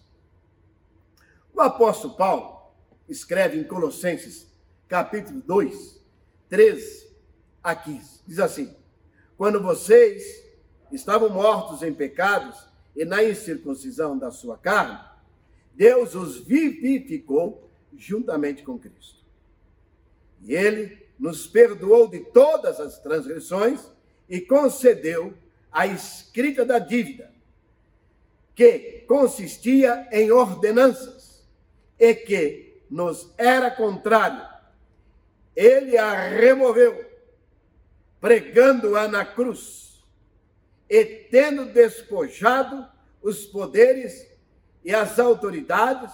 O 1.51 1.59
apóstolo 1.59 2.13
Paulo 2.15 2.71
escreve 3.09 3.57
em 3.57 3.63
Colossenses, 3.63 4.47
capítulo 4.87 5.41
2, 5.41 5.99
13 6.47 7.11
a 7.63 7.75
15. 7.75 8.21
Diz 8.27 8.37
assim: 8.37 8.75
Quando 9.35 9.59
vocês 9.59 10.45
estavam 10.91 11.29
mortos 11.29 11.81
em 11.81 11.91
pecados 11.91 12.67
e 12.95 13.03
na 13.03 13.23
incircuncisão 13.23 14.15
da 14.19 14.29
sua 14.29 14.59
carne, 14.59 14.99
Deus 15.73 16.13
os 16.13 16.37
vivificou 16.37 17.71
juntamente 17.97 18.61
com 18.61 18.77
Cristo. 18.77 19.25
E 20.43 20.53
ele 20.53 21.03
nos 21.17 21.47
perdoou 21.47 22.07
de 22.07 22.19
todas 22.19 22.79
as 22.79 22.99
transgressões 22.99 23.89
e 24.31 24.39
concedeu 24.39 25.33
a 25.69 25.85
escrita 25.85 26.63
da 26.63 26.79
dívida, 26.79 27.29
que 28.55 29.03
consistia 29.05 30.07
em 30.09 30.31
ordenanças 30.31 31.45
e 31.99 32.15
que 32.15 32.81
nos 32.89 33.29
era 33.37 33.69
contrário. 33.69 34.41
Ele 35.53 35.97
a 35.97 36.29
removeu, 36.29 37.05
pregando-a 38.21 39.05
na 39.05 39.25
cruz, 39.25 40.01
e 40.89 41.03
tendo 41.03 41.65
despojado 41.65 42.87
os 43.21 43.45
poderes 43.45 44.25
e 44.81 44.95
as 44.95 45.19
autoridades, 45.19 46.09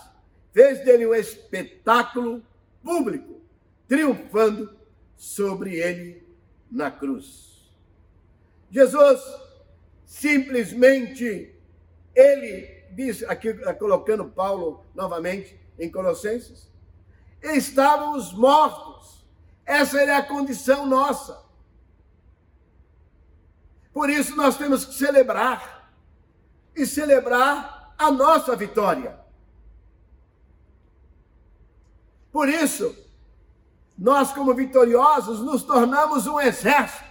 fez 0.52 0.84
dele 0.84 1.06
um 1.06 1.14
espetáculo 1.14 2.44
público, 2.84 3.40
triunfando 3.88 4.76
sobre 5.16 5.76
ele 5.76 6.24
na 6.72 6.90
cruz. 6.90 7.57
Jesus 8.70 9.22
simplesmente, 10.06 11.56
ele 12.16 12.86
diz, 12.92 13.24
aqui 13.24 13.54
colocando 13.76 14.26
Paulo 14.26 14.86
novamente 14.96 15.60
em 15.78 15.92
Colossenses, 15.92 16.72
estávamos 17.42 18.34
mortos. 18.34 19.26
Essa 19.66 20.02
é 20.02 20.16
a 20.16 20.24
condição 20.24 20.86
nossa. 20.86 21.46
Por 23.94 24.10
isso 24.10 24.36
nós 24.36 24.58
temos 24.58 24.86
que 24.86 24.94
celebrar 24.94 25.92
e 26.76 26.86
celebrar 26.86 27.94
a 27.98 28.12
nossa 28.12 28.56
vitória. 28.56 29.20
Por 32.32 32.48
isso, 32.48 32.96
nós, 33.98 34.32
como 34.32 34.54
vitoriosos, 34.54 35.40
nos 35.40 35.64
tornamos 35.64 36.28
um 36.28 36.40
exército. 36.40 37.07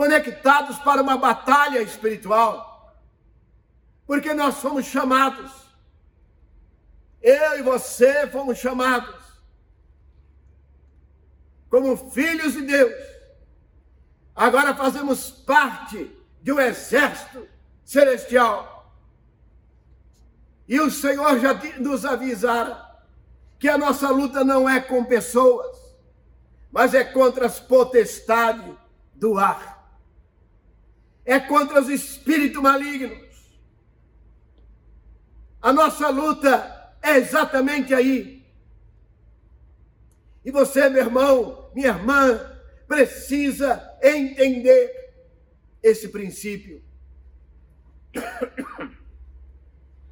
Conectados 0.00 0.78
para 0.78 1.02
uma 1.02 1.18
batalha 1.18 1.82
espiritual. 1.82 2.96
Porque 4.06 4.32
nós 4.32 4.56
fomos 4.56 4.86
chamados. 4.86 5.52
Eu 7.20 7.58
e 7.58 7.62
você 7.62 8.26
fomos 8.28 8.56
chamados. 8.56 9.20
Como 11.68 11.94
filhos 12.10 12.54
de 12.54 12.62
Deus. 12.62 12.94
Agora 14.34 14.74
fazemos 14.74 15.30
parte 15.30 16.10
de 16.40 16.50
um 16.50 16.58
exército 16.58 17.46
celestial. 17.84 18.90
E 20.66 20.80
o 20.80 20.90
Senhor 20.90 21.38
já 21.40 21.52
nos 21.78 22.06
avisara 22.06 22.90
que 23.58 23.68
a 23.68 23.76
nossa 23.76 24.08
luta 24.08 24.42
não 24.42 24.66
é 24.66 24.80
com 24.80 25.04
pessoas, 25.04 25.76
mas 26.72 26.94
é 26.94 27.04
contra 27.04 27.44
as 27.44 27.60
potestades 27.60 28.74
do 29.14 29.38
ar. 29.38 29.79
É 31.30 31.38
contra 31.38 31.80
os 31.80 31.88
espíritos 31.88 32.60
malignos. 32.60 33.30
A 35.62 35.72
nossa 35.72 36.08
luta 36.08 36.94
é 37.02 37.16
exatamente 37.16 37.94
aí. 37.94 38.44
E 40.44 40.50
você, 40.50 40.88
meu 40.88 41.02
irmão, 41.02 41.70
minha 41.74 41.88
irmã, 41.88 42.40
precisa 42.88 43.96
entender 44.02 45.14
esse 45.82 46.08
princípio. 46.08 46.82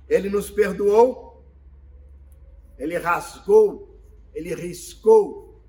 Ele 0.09 0.31
nos 0.31 0.51
perdoou 0.51 1.29
ele 2.79 2.97
rasgou, 2.97 4.01
ele 4.33 4.55
riscou. 4.55 5.61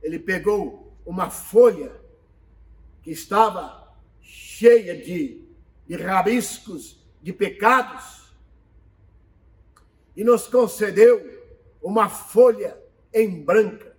Ele 0.00 0.18
pegou 0.18 0.83
uma 1.04 1.30
folha 1.30 1.92
que 3.02 3.10
estava 3.10 3.94
cheia 4.20 4.96
de, 4.96 5.44
de 5.86 5.96
rabiscos, 5.96 6.98
de 7.22 7.32
pecados, 7.32 8.32
e 10.16 10.24
nos 10.24 10.46
concedeu 10.46 11.20
uma 11.82 12.08
folha 12.08 12.78
em 13.12 13.42
branca. 13.42 13.94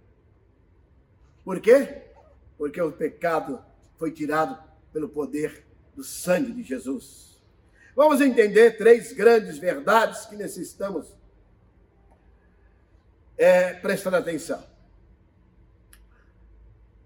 Por 1.44 1.60
quê? 1.60 2.04
Porque 2.58 2.82
o 2.82 2.92
pecado 2.92 3.64
foi 3.98 4.12
tirado 4.12 4.58
pelo 4.92 5.10
poder 5.10 5.66
do 5.96 6.04
sangue 6.04 6.52
de 6.52 6.64
Jesus. 6.64 7.40
Vamos 7.96 8.20
entender 8.20 8.78
três 8.78 9.14
grandes 9.14 9.58
verdades 9.58 10.26
que 10.26 10.36
necessitamos 10.36 11.16
é, 13.38 13.74
prestar 13.74 14.16
atenção. 14.16 14.75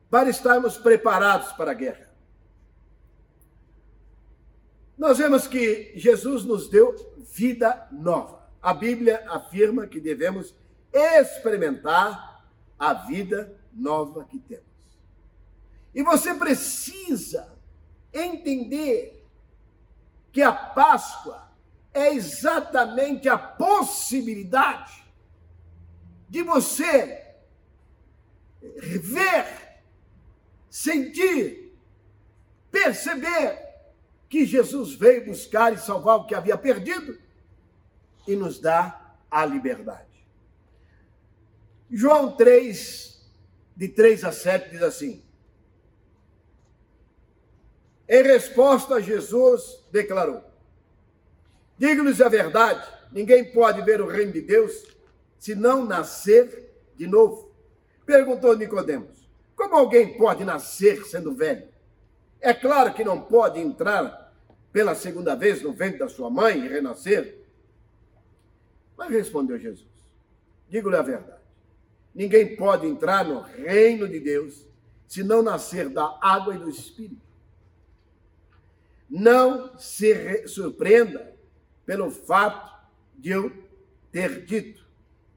Para 0.09 0.29
estarmos 0.29 0.77
preparados 0.77 1.51
para 1.53 1.71
a 1.71 1.75
guerra. 1.75 2.09
Nós 4.97 5.17
vemos 5.17 5.47
que 5.47 5.93
Jesus 5.95 6.43
nos 6.43 6.67
deu 6.69 6.95
vida 7.33 7.87
nova. 7.91 8.49
A 8.61 8.73
Bíblia 8.73 9.25
afirma 9.29 9.87
que 9.87 10.01
devemos 10.01 10.53
experimentar 10.91 12.43
a 12.77 12.93
vida 12.93 13.55
nova 13.71 14.25
que 14.25 14.39
temos. 14.39 14.65
E 15.93 16.03
você 16.03 16.33
precisa 16.33 17.53
entender 18.13 19.25
que 20.31 20.41
a 20.41 20.51
Páscoa 20.51 21.49
é 21.93 22.13
exatamente 22.13 23.27
a 23.27 23.37
possibilidade 23.37 25.03
de 26.27 26.43
você 26.43 27.35
ver, 29.01 29.68
sentir, 30.69 31.73
perceber 32.71 33.57
que 34.29 34.45
Jesus 34.45 34.93
veio 34.93 35.25
buscar 35.25 35.73
e 35.73 35.77
salvar 35.77 36.17
o 36.17 36.25
que 36.25 36.35
havia 36.35 36.57
perdido 36.57 37.17
e 38.27 38.35
nos 38.35 38.59
dá 38.59 39.15
a 39.29 39.45
liberdade. 39.45 40.07
João 41.89 42.35
3, 42.35 43.27
de 43.75 43.87
3 43.87 44.23
a 44.23 44.31
7, 44.31 44.69
diz 44.69 44.81
assim: 44.83 45.23
em 48.09 48.23
resposta, 48.23 48.99
Jesus 48.99 49.85
declarou: 49.91 50.43
Digo-lhes 51.77 52.19
a 52.19 52.27
verdade, 52.27 52.83
ninguém 53.11 53.51
pode 53.53 53.83
ver 53.83 54.01
o 54.01 54.07
reino 54.07 54.31
de 54.31 54.41
Deus 54.41 54.83
se 55.37 55.53
não 55.53 55.85
nascer 55.85 56.73
de 56.95 57.05
novo. 57.05 57.53
Perguntou 58.07 58.57
Nicodemos: 58.57 59.18
Como 59.59 59.75
alguém 59.75 60.17
pode 60.17 60.45
nascer 60.45 61.03
sendo 61.03 61.35
velho? 61.35 61.67
É 62.39 62.53
claro 62.53 62.93
que 62.93 63.03
não 63.03 63.19
pode 63.21 63.59
entrar 63.59 64.33
pela 64.71 64.95
segunda 64.95 65.35
vez 65.35 65.61
no 65.61 65.73
ventre 65.73 65.99
da 65.99 66.07
sua 66.07 66.29
mãe 66.29 66.63
e 66.63 66.69
renascer. 66.69 67.45
Mas 68.97 69.09
respondeu 69.09 69.59
Jesus: 69.59 69.85
Digo-lhe 70.69 70.95
a 70.95 71.01
verdade. 71.01 71.41
Ninguém 72.15 72.55
pode 72.55 72.87
entrar 72.87 73.25
no 73.25 73.41
reino 73.41 74.07
de 74.07 74.21
Deus 74.21 74.65
se 75.05 75.23
não 75.23 75.43
nascer 75.43 75.89
da 75.89 76.17
água 76.21 76.55
e 76.55 76.57
do 76.57 76.69
espírito. 76.69 77.27
Não 79.09 79.77
se 79.77 80.47
surpreenda 80.47 81.35
pelo 81.85 82.09
fato 82.09 82.79
de 83.13 83.31
eu 83.31 83.51
ter 84.09 84.45
dito: 84.45 84.87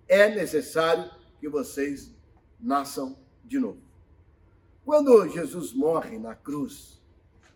é 0.07 0.29
necessário 0.29 1.11
que 1.41 1.49
vocês 1.49 2.15
nasçam 2.61 3.19
de 3.45 3.59
novo. 3.59 3.92
Quando 4.85 5.29
Jesus 5.29 5.73
morre 5.73 6.19
na 6.19 6.35
cruz, 6.35 7.01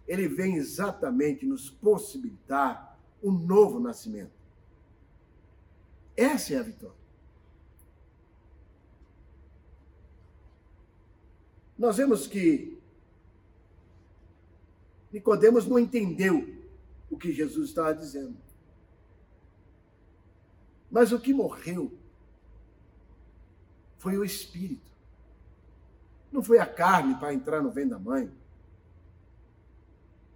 ele 0.07 0.29
vem 0.29 0.57
exatamente 0.57 1.45
nos 1.45 1.69
possibilitar 1.69 2.99
um 3.23 3.33
novo 3.33 3.81
nascimento. 3.81 4.33
Essa 6.17 6.55
é 6.55 6.59
a 6.59 6.62
vitória. 6.62 7.07
nós 11.79 11.97
vemos 11.97 12.27
que 12.27 12.79
Nicodemos 15.12 15.67
não 15.67 15.79
entendeu 15.79 16.55
o 17.11 17.17
que 17.17 17.33
Jesus 17.33 17.69
estava 17.69 17.95
dizendo. 17.95 18.37
Mas 20.91 21.12
o 21.12 21.21
que 21.21 21.35
morreu 21.35 21.93
foi 23.99 24.17
o 24.17 24.25
espírito. 24.25 24.96
Não 26.37 26.42
foi 26.42 26.59
a 26.59 26.66
carne 26.66 27.14
para 27.14 27.33
entrar 27.33 27.62
no 27.62 27.70
vento 27.70 27.88
da 27.88 27.99
mãe. 27.99 28.31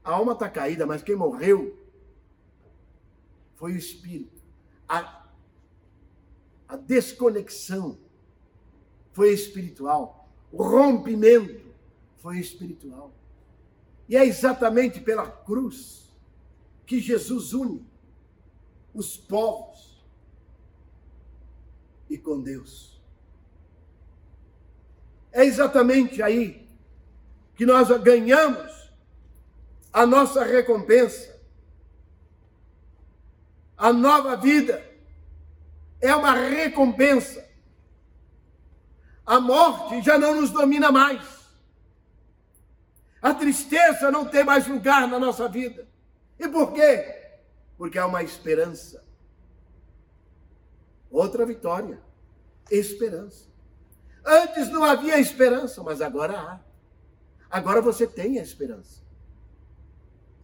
A 0.02 0.12
alma 0.12 0.32
está 0.32 0.48
caída, 0.48 0.86
mas 0.86 1.02
quem 1.02 1.14
morreu 1.14 1.78
foi 3.56 3.74
o 3.74 3.76
espírito. 3.76 4.42
A, 4.88 5.26
a 6.66 6.76
desconexão 6.76 7.98
foi 9.12 9.34
espiritual. 9.34 10.26
O 10.50 10.62
rompimento 10.62 11.70
foi 12.16 12.38
espiritual. 12.38 13.12
E 14.08 14.16
é 14.16 14.24
exatamente 14.24 15.02
pela 15.02 15.30
cruz 15.30 16.10
que 16.86 16.98
Jesus 16.98 17.52
une 17.52 17.86
os 18.94 19.18
povos 19.18 20.02
e 22.08 22.16
com 22.16 22.40
Deus. 22.40 22.89
É 25.32 25.44
exatamente 25.44 26.22
aí 26.22 26.68
que 27.54 27.66
nós 27.66 27.88
ganhamos 28.02 28.90
a 29.92 30.06
nossa 30.06 30.44
recompensa. 30.44 31.38
A 33.76 33.92
nova 33.92 34.36
vida 34.36 34.84
é 36.00 36.14
uma 36.14 36.32
recompensa. 36.32 37.48
A 39.26 39.38
morte 39.38 40.02
já 40.02 40.18
não 40.18 40.40
nos 40.40 40.50
domina 40.50 40.90
mais. 40.90 41.22
A 43.22 43.34
tristeza 43.34 44.10
não 44.10 44.24
tem 44.24 44.42
mais 44.42 44.66
lugar 44.66 45.06
na 45.06 45.18
nossa 45.18 45.48
vida. 45.48 45.86
E 46.38 46.48
por 46.48 46.72
quê? 46.72 47.32
Porque 47.76 47.98
há 47.98 48.06
uma 48.06 48.22
esperança. 48.22 49.04
Outra 51.10 51.44
vitória. 51.44 52.00
Esperança. 52.70 53.49
Antes 54.24 54.68
não 54.68 54.84
havia 54.84 55.18
esperança, 55.18 55.82
mas 55.82 56.00
agora 56.00 56.38
há. 56.38 56.60
Agora 57.50 57.80
você 57.80 58.06
tem 58.06 58.38
a 58.38 58.42
esperança. 58.42 59.02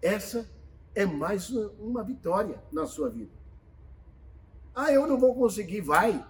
Essa 0.03 0.49
é 0.95 1.05
mais 1.05 1.51
uma 1.51 2.03
vitória 2.03 2.63
na 2.73 2.87
sua 2.87 3.09
vida. 3.11 3.33
Ah, 4.75 4.93
eu 4.93 5.07
não 5.07 5.19
vou 5.19 5.35
conseguir. 5.35 5.81
Vai. 5.81 6.25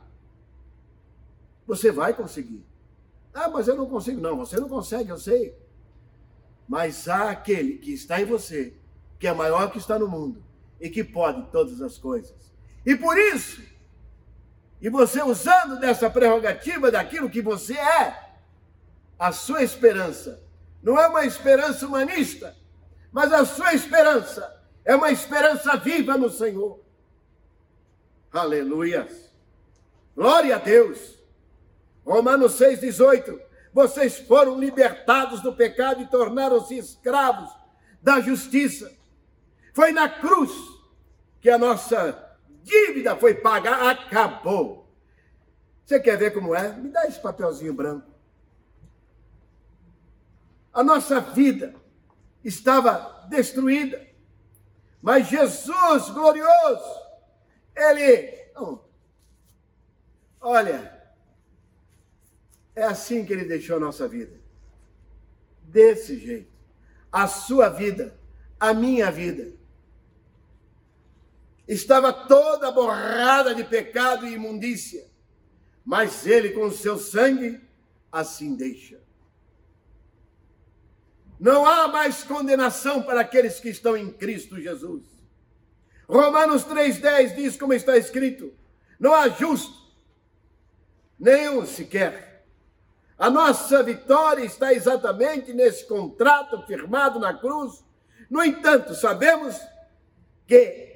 Você 1.67 1.91
vai 1.91 2.15
conseguir. 2.15 2.65
Ah, 3.33 3.49
mas 3.49 3.69
eu 3.69 3.77
não 3.77 3.87
consigo. 3.87 4.21
Não, 4.21 4.37
você 4.37 4.59
não 4.59 4.69
consegue, 4.69 5.11
eu 5.11 5.19
sei. 5.19 5.57
Mas 6.69 7.09
há 7.09 7.31
aquele 7.31 7.79
que 7.79 7.93
está 7.93 8.21
em 8.21 8.25
você, 8.25 8.75
que 9.19 9.27
é 9.27 9.33
maior 9.33 9.71
que 9.71 9.79
está 9.79 9.99
no 9.99 10.09
mundo 10.09 10.43
e 10.81 10.91
que 10.91 11.05
pode 11.05 11.51
todas 11.51 11.81
as 11.81 11.99
coisas. 11.99 12.35
E 12.85 12.95
por 12.97 13.17
isso, 13.19 13.63
e 14.81 14.89
você 14.89 15.23
usando 15.23 15.79
dessa 15.79 16.11
prerrogativa 16.11 16.91
daquilo 16.91 17.31
que 17.31 17.41
você 17.41 17.75
é, 17.75 18.35
a 19.19 19.33
sua 19.33 19.63
esperança 19.63 20.43
não 20.83 20.99
é 20.99 21.09
uma 21.09 21.25
esperança 21.25 21.87
humanista, 21.87 22.57
mas 23.11 23.33
a 23.33 23.45
sua 23.45 23.75
esperança 23.75 24.63
é 24.85 24.95
uma 24.95 25.11
esperança 25.11 25.77
viva 25.77 26.17
no 26.17 26.31
Senhor. 26.31 26.81
Aleluia. 28.33 29.09
Glória 30.15 30.57
a 30.57 30.59
Deus. 30.59 31.17
Romanos 32.05 32.59
6,18 32.59 33.47
vocês 33.77 34.19
foram 34.21 34.59
libertados 34.59 35.43
do 35.43 35.53
pecado 35.53 36.01
e 36.01 36.07
tornaram-se 36.07 36.79
escravos 36.79 37.51
da 38.01 38.21
justiça. 38.21 38.91
Foi 39.75 39.93
na 39.93 40.09
cruz 40.09 40.51
que 41.43 41.51
a 41.51 41.59
nossa 41.59 42.26
dívida 42.67 43.17
foi 43.17 43.35
paga, 43.35 43.91
acabou. 43.91 44.93
Você 45.85 46.01
quer 46.01 46.19
ver 46.19 46.33
como 46.33 46.55
é? 46.55 46.73
Me 46.73 46.91
dá 46.91 47.07
esse 47.07 47.21
papelzinho 47.21 47.73
branco. 47.73 48.11
A 50.73 50.83
nossa 50.83 51.21
vida 51.21 51.75
estava 52.45 53.27
destruída. 53.31 54.05
Mas 55.01 55.29
Jesus 55.29 56.11
glorioso, 56.11 57.01
ele. 57.77 58.35
olha, 60.41 60.93
é 62.75 62.83
assim 62.83 63.25
que 63.25 63.33
ele 63.33 63.45
deixou 63.45 63.77
a 63.77 63.81
nossa 63.81 64.09
vida. 64.09 64.41
Desse 65.63 66.19
jeito. 66.19 66.53
A 67.13 67.29
sua 67.29 67.69
vida, 67.69 68.19
a 68.59 68.75
minha 68.75 69.11
vida, 69.11 69.56
estava 71.67 72.13
toda 72.13 72.71
borrada 72.71 73.55
de 73.55 73.65
pecado 73.65 74.27
e 74.27 74.35
imundícia, 74.35 75.07
mas 75.85 76.27
ele, 76.27 76.51
com 76.51 76.71
seu 76.71 76.99
sangue, 76.99 77.61
assim 78.11 78.55
deixa. 78.55 79.01
Não 81.39 81.67
há 81.67 81.89
mais 81.89 82.23
condenação 82.23 83.03
para 83.03 83.21
aqueles 83.21 83.61
que 83.61 83.69
estão 83.69 83.97
em 83.97 84.11
Cristo 84.11 84.61
Jesus. 84.61 85.05
Romanos 86.09 86.65
3,10 86.65 87.35
diz, 87.35 87.57
como 87.57 87.75
está 87.75 87.97
escrito: 87.97 88.55
não 88.99 89.13
há 89.13 89.29
justo, 89.29 89.75
nenhum 91.19 91.67
sequer 91.67 92.27
a 93.19 93.31
nossa 93.31 93.83
vitória 93.83 94.45
está 94.45 94.75
exatamente 94.75 95.53
nesse 95.53 95.87
contrato 95.87 96.61
firmado 96.67 97.19
na 97.19 97.33
cruz. 97.33 97.83
No 98.29 98.45
entanto, 98.45 98.95
sabemos 98.95 99.59
que 100.47 100.96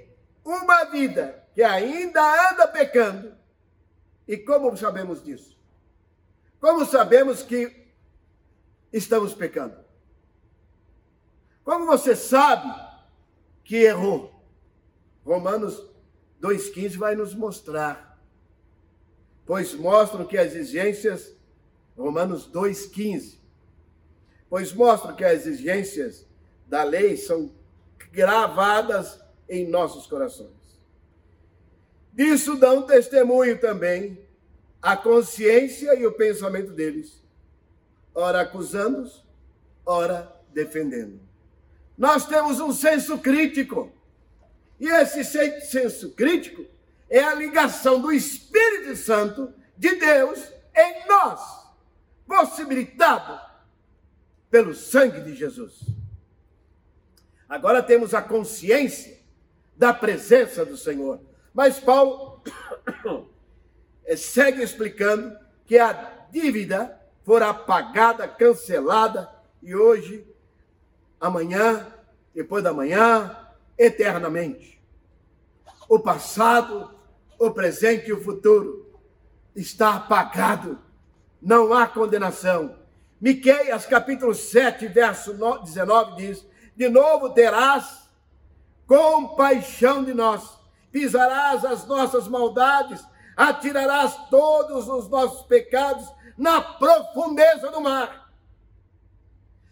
uma 0.50 0.84
vida 0.84 1.44
que 1.54 1.62
ainda 1.62 2.50
anda 2.50 2.68
pecando, 2.68 3.34
e 4.26 4.36
como 4.36 4.76
sabemos 4.76 5.22
disso? 5.22 5.58
Como 6.60 6.84
sabemos 6.84 7.42
que 7.42 7.88
estamos 8.92 9.34
pecando? 9.34 9.76
Como 11.64 11.86
você 11.86 12.14
sabe 12.14 12.68
que 13.64 13.76
errou? 13.76 14.44
Romanos 15.24 15.84
2,15 16.40 16.96
vai 16.96 17.14
nos 17.14 17.34
mostrar. 17.34 18.18
Pois 19.44 19.74
mostram 19.74 20.26
que 20.26 20.38
as 20.38 20.54
exigências 20.54 21.34
Romanos 21.96 22.50
2,15. 22.50 23.38
Pois 24.48 24.72
mostra 24.72 25.12
que 25.12 25.24
as 25.24 25.46
exigências 25.46 26.26
da 26.66 26.82
lei 26.82 27.16
são 27.16 27.52
gravadas 28.10 29.19
em 29.50 29.68
nossos 29.68 30.06
corações. 30.06 30.48
Disso 32.12 32.56
dão 32.56 32.86
testemunho 32.86 33.60
também 33.60 34.18
a 34.80 34.96
consciência 34.96 35.94
e 35.94 36.06
o 36.06 36.12
pensamento 36.12 36.72
deles, 36.72 37.22
ora 38.14 38.40
acusando-os, 38.40 39.22
ora 39.84 40.34
defendendo. 40.54 41.20
Nós 41.98 42.26
temos 42.26 42.60
um 42.60 42.72
senso 42.72 43.18
crítico. 43.18 43.92
E 44.78 44.88
esse 44.88 45.22
senso 45.60 46.12
crítico 46.12 46.64
é 47.10 47.22
a 47.22 47.34
ligação 47.34 48.00
do 48.00 48.10
Espírito 48.10 48.96
Santo 48.96 49.52
de 49.76 49.96
Deus 49.96 50.40
em 50.74 51.06
nós 51.06 51.60
possibilitado 52.30 53.40
pelo 54.48 54.72
sangue 54.72 55.20
de 55.20 55.34
Jesus. 55.34 55.80
Agora 57.48 57.82
temos 57.82 58.14
a 58.14 58.22
consciência 58.22 59.18
da 59.80 59.94
presença 59.94 60.62
do 60.62 60.76
Senhor. 60.76 61.22
Mas 61.54 61.80
Paulo 61.80 62.42
segue 64.14 64.62
explicando 64.62 65.34
que 65.64 65.78
a 65.78 66.26
dívida 66.30 67.00
fora 67.24 67.48
apagada, 67.48 68.28
cancelada, 68.28 69.30
e 69.62 69.74
hoje, 69.74 70.26
amanhã, 71.18 71.86
depois 72.34 72.62
da 72.62 72.74
manhã, 72.74 73.34
eternamente. 73.78 74.78
O 75.88 75.98
passado, 75.98 76.94
o 77.38 77.50
presente 77.50 78.10
e 78.10 78.12
o 78.12 78.22
futuro 78.22 79.00
está 79.56 79.96
apagado 79.96 80.78
não 81.40 81.72
há 81.72 81.86
condenação. 81.86 82.76
Miqueias 83.18 83.86
capítulo 83.86 84.34
7, 84.34 84.88
verso 84.88 85.32
19 85.32 86.16
diz: 86.16 86.46
De 86.76 86.86
novo 86.90 87.30
terás 87.30 88.09
compaixão 88.90 90.02
de 90.02 90.12
nós, 90.12 90.58
pisarás 90.90 91.64
as 91.64 91.86
nossas 91.86 92.26
maldades, 92.26 93.00
atirarás 93.36 94.16
todos 94.28 94.88
os 94.88 95.08
nossos 95.08 95.46
pecados 95.46 96.12
na 96.36 96.60
profundeza 96.60 97.70
do 97.70 97.80
mar. 97.80 98.32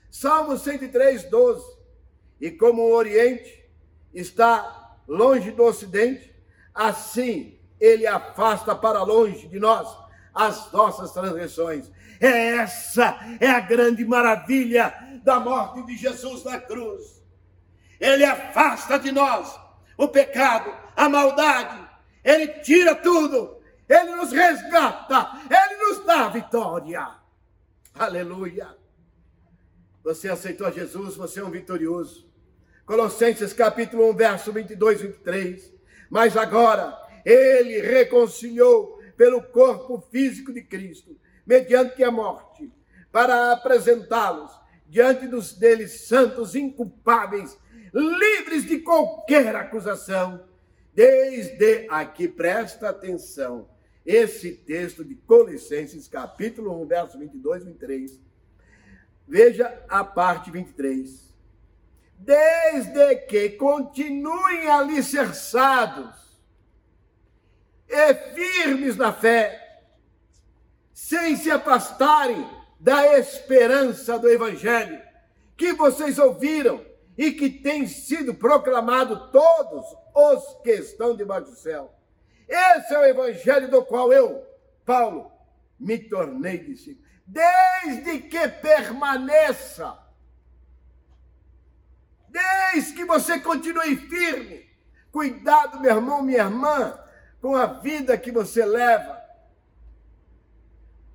Salmo 0.09 0.57
103, 0.57 1.24
12. 1.24 1.78
E 2.40 2.52
como 2.52 2.83
o 2.83 2.94
Oriente 2.94 3.68
está 4.14 4.96
longe 5.09 5.50
do 5.50 5.64
Ocidente, 5.64 6.33
assim 6.72 7.59
ele 7.81 8.07
afasta 8.07 8.72
para 8.72 9.02
longe 9.02 9.48
de 9.48 9.59
nós 9.59 9.98
as 10.33 10.70
nossas 10.70 11.11
transgressões. 11.11 11.90
É 12.20 12.59
essa 12.59 13.18
é 13.40 13.50
a 13.50 13.59
grande 13.59 14.04
maravilha 14.04 14.94
da 15.24 15.40
morte 15.40 15.83
de 15.87 15.96
Jesus 15.96 16.44
na 16.44 16.61
cruz. 16.61 17.17
Ele 18.00 18.24
afasta 18.24 18.98
de 18.98 19.11
nós 19.12 19.58
o 19.96 20.06
pecado, 20.06 20.72
a 20.94 21.08
maldade, 21.08 21.88
ele 22.22 22.46
tira 22.62 22.94
tudo, 22.94 23.58
ele 23.88 24.14
nos 24.14 24.30
resgata, 24.30 25.30
ele 25.50 25.76
nos 25.82 26.04
dá 26.04 26.28
vitória. 26.28 27.08
Aleluia. 27.94 28.76
Você 30.04 30.28
aceitou 30.28 30.72
Jesus, 30.72 31.16
você 31.16 31.40
é 31.40 31.44
um 31.44 31.50
vitorioso. 31.50 32.28
Colossenses 32.87 33.52
capítulo 33.52 34.08
1, 34.11 34.14
verso 34.14 34.52
22 34.52 35.00
e 35.00 35.06
23. 35.08 35.72
Mas 36.08 36.37
agora 36.37 36.96
ele 37.24 37.80
reconciliou 37.80 38.98
pelo 39.16 39.42
corpo 39.42 40.00
físico 40.12 40.52
de 40.52 40.62
Cristo, 40.62 41.18
mediante 41.44 42.04
a 42.04 42.11
morte, 42.11 42.72
para 43.11 43.52
apresentá-los 43.52 44.50
diante 44.87 45.26
dos 45.26 45.52
deles 45.52 46.06
santos, 46.06 46.54
inculpáveis, 46.54 47.58
livres 47.92 48.64
de 48.64 48.79
qualquer 48.79 49.55
acusação. 49.57 50.44
Desde 50.94 51.87
aqui, 51.88 52.27
presta 52.27 52.88
atenção, 52.88 53.68
esse 54.05 54.53
texto 54.53 55.05
de 55.05 55.14
Colossenses, 55.14 56.09
capítulo 56.09 56.83
1, 56.83 56.87
verso 56.87 57.18
22 57.18 57.62
e 57.62 57.66
23. 57.66 58.20
Veja 59.27 59.85
a 59.88 60.03
parte 60.03 60.51
23. 60.51 61.29
Desde 62.18 63.16
que 63.27 63.51
continuem 63.51 64.68
alicerçados 64.68 66.16
e 67.88 68.14
firmes 68.35 68.96
na 68.96 69.12
fé, 69.12 69.85
sem 70.92 71.37
se 71.37 71.51
afastarem 71.51 72.44
da 72.81 73.18
esperança 73.18 74.18
do 74.18 74.29
Evangelho 74.29 75.01
que 75.57 75.72
vocês 75.72 76.18
ouviram 76.18 76.81
e 77.18 77.33
que 77.33 77.50
tem 77.50 77.85
sido 77.88 78.33
proclamado 78.33 79.33
todos 79.33 79.85
os 80.14 80.62
que 80.62 80.70
estão 80.70 81.16
debaixo 81.16 81.50
do 81.50 81.57
céu. 81.57 81.92
Esse 82.48 82.94
é 82.94 82.98
o 82.98 83.04
Evangelho 83.04 83.68
do 83.68 83.85
qual 83.85 84.12
eu, 84.12 84.46
Paulo, 84.87 85.33
me 85.81 85.98
tornei 85.98 86.59
discípulo. 86.59 87.04
Desde 87.26 88.20
que 88.20 88.48
permaneça, 88.48 89.98
desde 92.28 92.94
que 92.94 93.04
você 93.04 93.40
continue 93.40 93.96
firme, 93.96 94.70
cuidado, 95.11 95.81
meu 95.81 95.96
irmão, 95.96 96.22
minha 96.22 96.44
irmã, 96.44 96.96
com 97.40 97.57
a 97.57 97.66
vida 97.66 98.16
que 98.16 98.31
você 98.31 98.64
leva, 98.64 99.20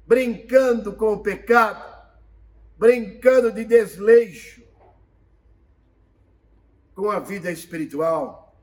brincando 0.05 0.93
com 0.93 1.13
o 1.13 1.23
pecado, 1.23 1.93
brincando 2.77 3.53
de 3.53 3.63
desleixo 3.63 4.62
com 6.95 7.09
a 7.09 7.19
vida 7.19 7.51
espiritual, 7.51 8.55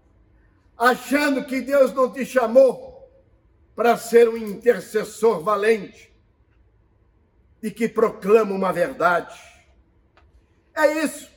achando 0.76 1.44
que 1.44 1.60
Deus 1.60 1.92
não 1.92 2.12
te 2.12 2.24
chamou 2.24 3.08
para 3.74 3.96
ser 3.96 4.28
um 4.28 4.36
intercessor 4.36 5.40
valente 5.40 6.12
e 7.62 7.70
que 7.70 7.88
proclama 7.88 8.54
uma 8.54 8.72
verdade. 8.72 9.38
É 10.74 11.04
isso. 11.04 11.30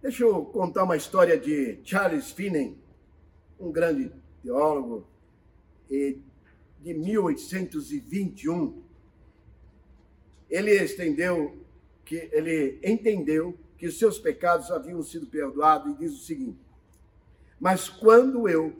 Deixa 0.00 0.24
eu 0.24 0.44
contar 0.44 0.84
uma 0.84 0.96
história 0.96 1.38
de 1.38 1.80
Charles 1.84 2.30
Finney, 2.30 2.78
um 3.58 3.70
grande 3.70 4.12
teólogo 4.42 5.06
de 5.88 6.18
1821. 6.82 8.82
Ele 10.48 10.70
estendeu 10.70 11.58
que 12.04 12.28
ele 12.32 12.78
entendeu 12.82 13.58
que 13.78 13.86
os 13.86 13.98
seus 13.98 14.18
pecados 14.18 14.70
haviam 14.70 15.02
sido 15.02 15.26
perdoados 15.26 15.92
e 15.92 15.98
diz 15.98 16.12
o 16.12 16.24
seguinte: 16.24 16.60
Mas 17.58 17.88
quando 17.88 18.48
eu 18.48 18.74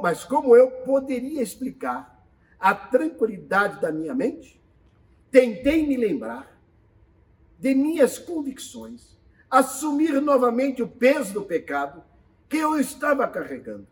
mas 0.00 0.24
como 0.24 0.54
eu 0.56 0.70
poderia 0.70 1.42
explicar 1.42 2.24
a 2.58 2.74
tranquilidade 2.74 3.80
da 3.80 3.90
minha 3.90 4.14
mente? 4.14 4.60
Tentei 5.30 5.86
me 5.86 5.96
lembrar 5.96 6.56
de 7.58 7.74
minhas 7.74 8.16
convicções, 8.18 9.16
assumir 9.50 10.20
novamente 10.20 10.82
o 10.82 10.88
peso 10.88 11.34
do 11.34 11.42
pecado 11.42 12.02
que 12.48 12.56
eu 12.56 12.78
estava 12.78 13.26
carregando. 13.26 13.86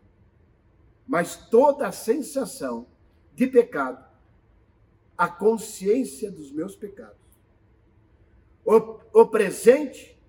Mas 1.05 1.35
toda 1.35 1.87
a 1.87 1.91
sensação 1.91 2.87
de 3.35 3.47
pecado, 3.47 4.03
a 5.17 5.27
consciência 5.27 6.31
dos 6.31 6.51
meus 6.51 6.75
pecados, 6.75 7.24
o, 8.65 8.99
o 9.13 9.27
presente 9.27 10.19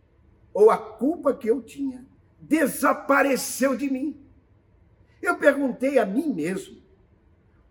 ou 0.52 0.70
a 0.70 0.76
culpa 0.76 1.34
que 1.34 1.48
eu 1.48 1.62
tinha 1.62 2.06
desapareceu 2.38 3.76
de 3.76 3.90
mim. 3.90 4.22
Eu 5.20 5.38
perguntei 5.38 5.98
a 5.98 6.06
mim 6.06 6.32
mesmo: 6.32 6.80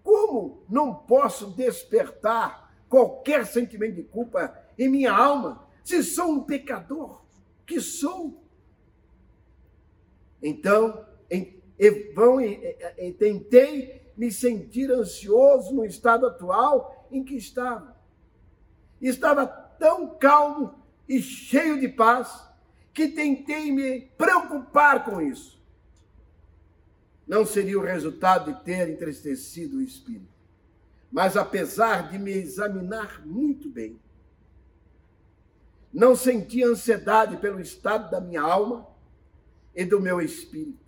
como 0.04 0.64
não 0.70 0.94
posso 0.94 1.52
despertar 1.52 2.76
qualquer 2.90 3.46
sentimento 3.46 3.96
de 3.96 4.04
culpa 4.04 4.58
em 4.78 4.90
minha 4.90 5.12
alma 5.12 5.68
se 5.84 6.04
sou 6.04 6.30
um 6.30 6.44
pecador 6.44 7.22
que 7.66 7.80
sou? 7.80 8.44
Então, 10.42 11.06
em, 11.30 11.62
vão, 12.14 12.38
tentei 13.18 14.12
me 14.16 14.32
sentir 14.32 14.92
ansioso 14.92 15.74
no 15.74 15.84
estado 15.84 16.28
atual 16.28 17.08
em 17.12 17.24
que 17.24 17.36
estava. 17.36 17.96
Estava 19.02 19.65
tão 19.78 20.16
calmo 20.18 20.76
e 21.08 21.22
cheio 21.22 21.80
de 21.80 21.88
paz 21.88 22.48
que 22.94 23.08
tentei 23.08 23.72
me 23.72 24.02
preocupar 24.18 25.04
com 25.04 25.22
isso. 25.22 25.62
Não 27.28 27.46
seria 27.46 27.78
o 27.78 27.84
resultado 27.84 28.54
de 28.54 28.64
ter 28.64 28.90
entristecido 28.90 29.78
o 29.78 29.82
espírito. 29.82 30.34
Mas 31.12 31.36
apesar 31.36 32.10
de 32.10 32.18
me 32.18 32.32
examinar 32.32 33.26
muito 33.26 33.70
bem, 33.70 34.00
não 35.94 36.16
senti 36.16 36.64
ansiedade 36.64 37.38
pelo 37.38 37.60
estado 37.60 38.12
da 38.12 38.20
minha 38.20 38.42
alma 38.42 38.88
e 39.74 39.86
do 39.86 40.00
meu 40.00 40.22
espírito. 40.22 40.84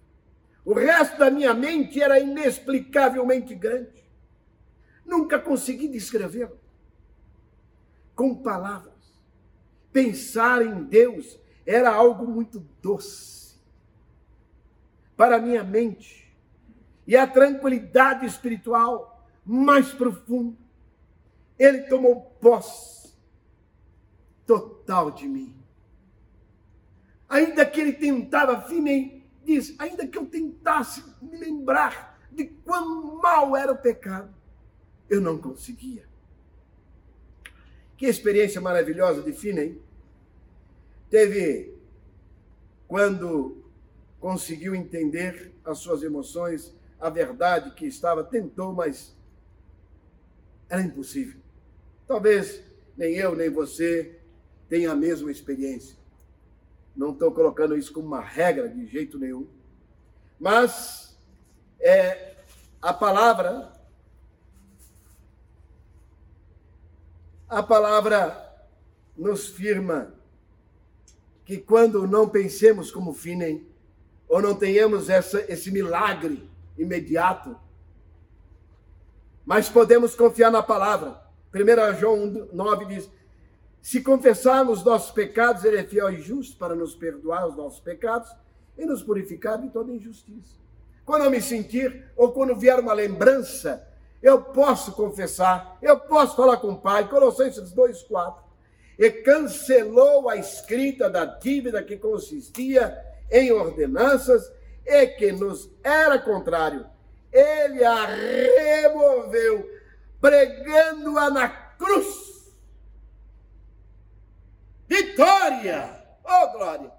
O 0.66 0.74
resto 0.74 1.18
da 1.18 1.32
minha 1.32 1.54
mente 1.54 2.02
era 2.02 2.20
inexplicavelmente 2.20 3.56
grande. 3.56 4.04
Nunca 5.06 5.40
consegui 5.40 5.88
descrevê-lo 5.88 6.60
com 8.18 8.36
palavras. 8.36 8.94
Pensar 9.94 10.62
em 10.62 10.84
Deus 10.84 11.40
era 11.66 11.94
algo 11.94 12.28
muito 12.28 12.60
doce 12.82 13.56
para 15.16 15.40
minha 15.40 15.64
mente. 15.64 16.28
E 17.08 17.16
a 17.16 17.26
tranquilidade 17.26 18.26
espiritual 18.26 19.26
mais 19.46 19.94
profunda. 19.94 20.58
Ele 21.58 21.84
tomou 21.84 22.22
posse 22.42 23.16
total 24.46 25.12
de 25.12 25.26
mim 25.26 25.58
ainda 27.28 27.66
que 27.66 27.80
ele 27.80 27.94
tentava, 27.94 28.62
Finney 28.62 29.26
diz, 29.44 29.76
ainda 29.80 30.08
que 30.08 30.18
eu 30.18 30.26
tentasse 30.26 31.04
me 31.22 31.38
lembrar 31.38 32.20
de 32.32 32.46
quão 32.46 33.20
mal 33.22 33.56
era 33.56 33.72
o 33.72 33.78
pecado, 33.78 34.34
eu 35.10 35.22
não 35.22 35.38
conseguia. 35.38 36.08
Que 37.98 38.06
experiência 38.06 38.62
maravilhosa 38.62 39.22
de 39.22 39.34
Finney 39.34 39.82
teve 41.10 41.76
quando 42.88 43.64
conseguiu 44.20 44.76
entender 44.76 45.54
as 45.66 45.80
suas 45.80 46.04
emoções, 46.04 46.74
a 47.00 47.10
verdade 47.10 47.72
que 47.72 47.86
estava, 47.86 48.24
tentou, 48.24 48.74
mas 48.74 49.16
era 50.70 50.82
impossível. 50.82 51.40
Talvez 52.08 52.64
nem 52.96 53.16
eu, 53.16 53.36
nem 53.36 53.50
você 53.50 54.20
tenha 54.70 54.92
a 54.92 54.96
mesma 54.96 55.32
experiência. 55.32 55.98
Não 56.96 57.12
estou 57.12 57.32
colocando 57.32 57.78
isso 57.78 57.94
como 57.94 58.08
uma 58.08 58.22
regra 58.22 58.68
de 58.68 58.88
jeito 58.88 59.20
nenhum. 59.20 59.48
Mas 60.40 61.18
é, 61.80 62.36
a 62.82 62.94
palavra, 62.94 63.72
a 67.50 67.64
palavra 67.64 68.46
nos 69.16 69.48
firma 69.48 70.14
que 71.46 71.58
quando 71.58 72.06
não 72.06 72.28
pensemos 72.28 72.92
como 72.92 73.14
Finem, 73.14 73.66
ou 74.28 74.42
não 74.42 74.54
tenhamos 74.54 75.10
essa, 75.10 75.46
esse 75.52 75.72
milagre 75.72 76.50
imediato, 76.78 77.58
mas 79.46 79.70
podemos 79.70 80.14
confiar 80.14 80.52
na 80.52 80.62
palavra. 80.62 81.22
1 81.54 82.00
João 82.00 82.50
9 82.52 82.86
diz: 82.86 83.10
se 83.82 84.02
confessarmos 84.02 84.84
nossos 84.84 85.12
pecados, 85.12 85.64
Ele 85.64 85.78
é 85.78 85.84
fiel 85.86 86.10
e 86.10 86.22
justo 86.22 86.58
para 86.58 86.76
nos 86.76 86.94
perdoar 86.94 87.48
os 87.48 87.56
nossos 87.56 87.80
pecados 87.80 88.30
e 88.78 88.86
nos 88.86 89.02
purificar 89.02 89.58
de 89.58 89.70
toda 89.70 89.94
injustiça. 89.94 90.58
Quando 91.06 91.24
eu 91.24 91.32
me 91.32 91.42
sentir, 91.42 92.04
ou 92.18 92.34
quando 92.34 92.54
vier 92.54 92.78
uma 92.82 92.92
lembrança 92.92 93.87
eu 94.22 94.42
posso 94.42 94.92
confessar, 94.94 95.78
eu 95.82 96.00
posso 96.00 96.36
falar 96.36 96.58
com 96.58 96.70
o 96.70 96.82
Pai, 96.82 97.08
Colossenses 97.08 97.74
2,4. 97.74 98.36
E 98.98 99.12
cancelou 99.12 100.28
a 100.28 100.38
escrita 100.38 101.10
da 101.10 101.24
dívida 101.24 101.84
que 101.84 101.98
consistia 101.98 102.98
em 103.32 103.52
ordenanças 103.52 104.52
e 104.86 105.08
que 105.08 105.32
nos 105.32 105.70
era 105.84 106.18
contrário. 106.18 106.88
Ele 107.32 107.84
a 107.84 108.06
removeu, 108.06 109.70
pregando-a 110.20 111.30
na 111.30 111.50
cruz. 111.50 112.56
Vitória! 114.88 116.04
Oh, 116.24 116.58
glória! 116.58 116.92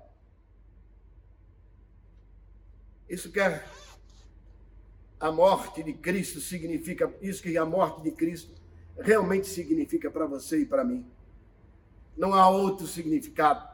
Isso 3.09 3.33
quer 3.33 3.65
a 5.21 5.33
morte 5.33 5.83
de 5.83 5.93
Cristo 5.93 6.41
significa, 6.41 7.13
isso 7.21 7.43
que 7.43 7.57
a 7.59 7.65
morte 7.65 8.03
de 8.03 8.13
Cristo 8.13 8.55
realmente 8.99 9.49
significa 9.49 10.11
para 10.11 10.27
você 10.27 10.61
e 10.61 10.67
para 10.67 10.85
mim. 10.85 11.07
Não 12.17 12.35
há 12.35 12.49
outro 12.49 12.87
significado. 12.87 13.67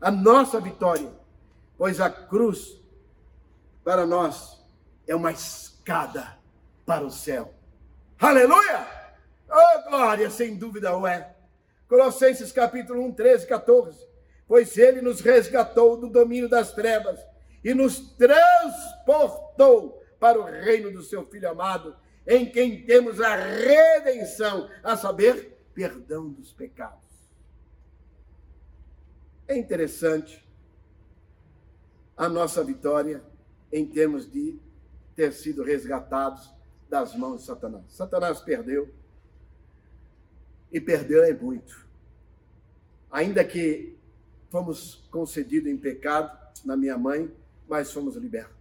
A 0.00 0.10
nossa 0.10 0.60
vitória, 0.60 1.10
pois 1.76 2.00
a 2.00 2.10
cruz 2.10 2.80
para 3.84 4.06
nós 4.06 4.62
é 5.06 5.14
uma 5.14 5.32
escada 5.32 6.38
para 6.86 7.04
o 7.04 7.10
céu. 7.10 7.52
Aleluia! 8.18 8.86
Oh, 9.50 9.90
glória, 9.90 10.30
sem 10.30 10.56
dúvida 10.56 10.96
o 10.96 11.06
é. 11.06 11.34
Colossenses 11.88 12.52
capítulo 12.52 13.04
1, 13.06 13.12
13, 13.12 13.46
14. 13.46 14.06
Pois 14.46 14.76
ele 14.78 15.00
nos 15.00 15.20
resgatou 15.20 15.96
do 15.96 16.08
domínio 16.08 16.48
das 16.48 16.72
trevas 16.72 17.20
e 17.64 17.74
nos 17.74 17.98
transportou 18.16 19.99
para 20.20 20.38
o 20.38 20.44
reino 20.44 20.92
do 20.92 21.02
seu 21.02 21.24
Filho 21.24 21.50
amado, 21.50 21.96
em 22.26 22.52
quem 22.52 22.84
temos 22.84 23.20
a 23.20 23.34
redenção, 23.34 24.68
a 24.84 24.96
saber, 24.96 25.58
perdão 25.74 26.28
dos 26.28 26.52
pecados. 26.52 27.00
É 29.48 29.56
interessante 29.56 30.46
a 32.16 32.28
nossa 32.28 32.62
vitória 32.62 33.24
em 33.72 33.86
termos 33.86 34.30
de 34.30 34.58
ter 35.16 35.32
sido 35.32 35.64
resgatados 35.64 36.52
das 36.88 37.16
mãos 37.16 37.40
de 37.40 37.46
Satanás. 37.46 37.84
Satanás 37.88 38.40
perdeu 38.40 38.92
e 40.70 40.80
perdeu 40.80 41.24
é 41.24 41.32
muito. 41.32 41.86
Ainda 43.10 43.42
que 43.42 43.96
fomos 44.50 45.08
concedidos 45.10 45.70
em 45.70 45.76
pecado 45.76 46.38
na 46.64 46.76
minha 46.76 46.98
mãe, 46.98 47.32
mas 47.68 47.90
fomos 47.90 48.16
libertos. 48.16 48.59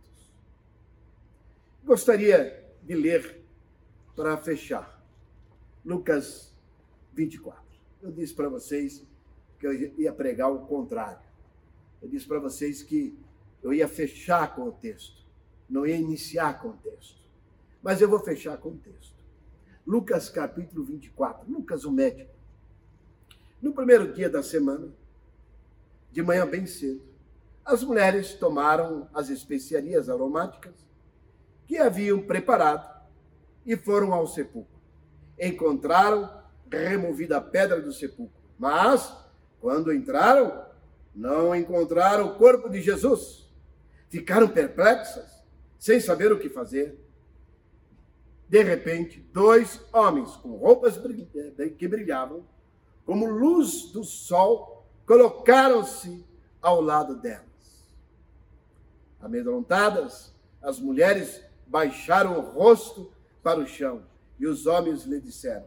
Gostaria 1.84 2.64
de 2.84 2.96
ler 2.96 3.44
para 4.16 4.38
fechar. 4.38 5.04
Lucas 5.84 6.54
24. 7.14 7.64
Eu 8.02 8.12
disse 8.12 8.34
para 8.34 8.50
vocês 8.50 9.04
que 9.60 9.68
eu 9.68 9.74
ia 9.74 10.14
pregar 10.14 10.52
o 10.52 10.66
contrário. 10.66 11.28
Eu 12.02 12.08
disse 12.08 12.28
para 12.28 12.40
vocês 12.40 12.84
que 12.84 13.18
eu 13.62 13.74
ia 13.74 13.88
fechar 13.88 14.56
com 14.56 14.64
o 14.64 14.72
texto, 14.72 15.26
não 15.70 15.86
ia 15.86 15.98
iniciar 15.98 16.62
com 16.62 16.70
o 16.70 16.78
texto. 16.78 17.20
Mas 17.82 18.02
eu 18.02 18.10
vou 18.10 18.20
fechar 18.20 18.58
com 18.58 18.70
o 18.70 18.78
texto. 18.78 19.16
Lucas 19.86 20.30
capítulo 20.30 20.84
24. 20.84 21.50
Lucas, 21.50 21.84
o 21.84 21.92
médico. 21.92 22.32
No 23.62 23.74
primeiro 23.74 24.14
dia 24.14 24.30
da 24.30 24.44
semana, 24.44 24.90
de 26.12 26.22
manhã 26.22 26.48
bem 26.48 26.66
cedo, 26.66 27.02
as 27.66 27.84
mulheres 27.84 28.34
tomaram 28.34 29.10
as 29.14 29.30
especiarias 29.30 30.10
aromáticas 30.10 30.74
que 31.70 31.78
haviam 31.78 32.20
preparado 32.20 33.00
e 33.64 33.78
foram 33.78 34.12
ao 34.12 34.26
sepulcro. 34.26 34.82
Encontraram 35.40 36.28
removida 36.68 37.38
a 37.38 37.42
pedra 37.42 37.80
do 37.80 37.94
sepulcro, 37.94 38.42
mas 38.58 39.16
quando 39.62 39.94
entraram, 39.94 40.66
não 41.14 41.56
encontraram 41.56 42.26
o 42.26 42.36
corpo 42.40 42.70
de 42.70 42.82
Jesus. 42.82 43.48
Ficaram 44.10 44.48
perplexas, 44.48 45.44
sem 45.78 46.00
saber 46.00 46.32
o 46.32 46.40
que 46.40 46.50
fazer. 46.50 47.00
De 48.48 48.64
repente, 48.64 49.20
dois 49.32 49.80
homens 49.94 50.32
com 50.38 50.56
roupas 50.56 50.98
eh, 50.98 51.70
que 51.70 51.88
brilhavam, 51.88 52.44
como 53.06 53.28
luz 53.28 53.92
do 53.92 54.04
sol, 54.04 54.88
colocaram-se 55.06 56.26
ao 56.60 56.82
lado 56.82 57.16
delas. 57.16 57.46
Amedrontadas, 59.20 60.34
as 60.64 60.80
mulheres 60.80 61.48
baixaram 61.70 62.38
o 62.38 62.42
rosto 62.42 63.12
para 63.42 63.60
o 63.60 63.68
chão. 63.68 64.04
E 64.40 64.48
os 64.48 64.66
homens 64.66 65.04
lhe 65.04 65.22
disseram: 65.22 65.66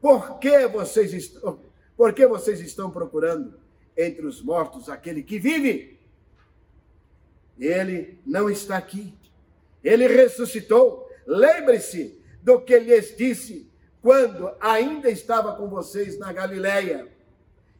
Por 0.00 0.38
que 0.38 0.66
vocês 0.66 1.12
estão, 1.12 1.60
por 1.96 2.12
que 2.12 2.26
vocês 2.26 2.60
estão 2.60 2.90
procurando 2.90 3.54
entre 3.96 4.26
os 4.26 4.42
mortos 4.42 4.88
aquele 4.88 5.22
que 5.22 5.38
vive? 5.38 5.98
Ele 7.58 8.18
não 8.26 8.50
está 8.50 8.76
aqui. 8.76 9.14
Ele 9.82 10.06
ressuscitou. 10.06 11.08
Lembre-se 11.26 12.20
do 12.42 12.60
que 12.60 12.78
lhes 12.78 13.16
disse 13.16 13.70
quando 14.02 14.52
ainda 14.60 15.10
estava 15.10 15.54
com 15.56 15.68
vocês 15.68 16.18
na 16.18 16.32
Galileia. 16.32 17.08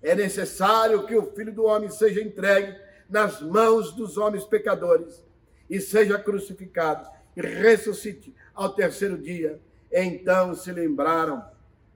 É 0.03 0.15
necessário 0.15 1.07
que 1.07 1.15
o 1.15 1.31
filho 1.33 1.53
do 1.53 1.65
homem 1.65 1.91
seja 1.91 2.21
entregue 2.21 2.77
nas 3.09 3.41
mãos 3.41 3.93
dos 3.93 4.17
homens 4.17 4.45
pecadores 4.45 5.23
e 5.69 5.81
seja 5.81 6.19
crucificado 6.19 7.16
ressuscite 7.37 8.35
ao 8.55 8.73
terceiro 8.73 9.19
dia. 9.19 9.61
Então 9.93 10.55
se 10.55 10.73
lembraram 10.73 11.45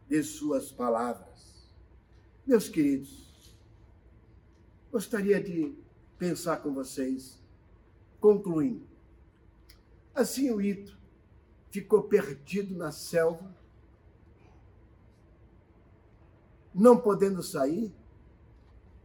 de 0.08 0.22
suas 0.22 0.70
palavras. 0.70 1.68
Meus 2.46 2.68
queridos, 2.68 3.54
gostaria 4.90 5.42
de 5.42 5.74
pensar 6.18 6.58
com 6.58 6.72
vocês, 6.72 7.40
concluindo. 8.20 8.86
Assim 10.14 10.50
o 10.50 10.60
Ito 10.60 10.98
ficou 11.70 12.02
perdido 12.02 12.76
na 12.76 12.90
selva, 12.90 13.54
não 16.74 16.96
podendo 16.98 17.42
sair, 17.42 17.92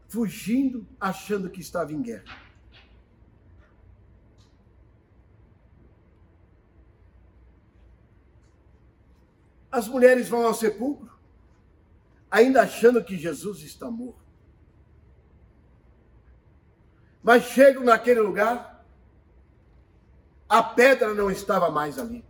fugindo, 0.07 0.85
achando 0.99 1.49
que 1.49 1.61
estava 1.61 1.93
em 1.93 2.01
guerra. 2.01 2.44
As 9.75 9.89
mulheres 9.89 10.29
vão 10.29 10.47
ao 10.47 10.53
sepulcro, 10.53 11.11
ainda 12.31 12.61
achando 12.61 13.03
que 13.03 13.17
Jesus 13.17 13.59
está 13.61 13.91
morto. 13.91 14.23
Mas 17.21 17.43
chegam 17.43 17.83
naquele 17.83 18.21
lugar, 18.21 18.85
a 20.47 20.63
pedra 20.63 21.13
não 21.13 21.29
estava 21.29 21.69
mais 21.69 21.99
ali. 21.99 22.23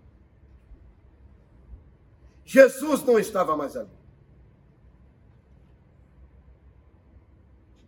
Jesus 2.44 3.04
não 3.04 3.20
estava 3.20 3.56
mais 3.56 3.78
ali. 3.78 3.96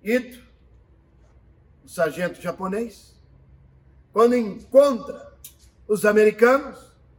Ito, 0.03 0.45
o 1.83 1.89
sargento 1.89 2.39
japonês, 2.39 3.19
quando 4.13 4.35
encontra 4.35 5.35
os 5.87 6.05
americanos, 6.05 6.77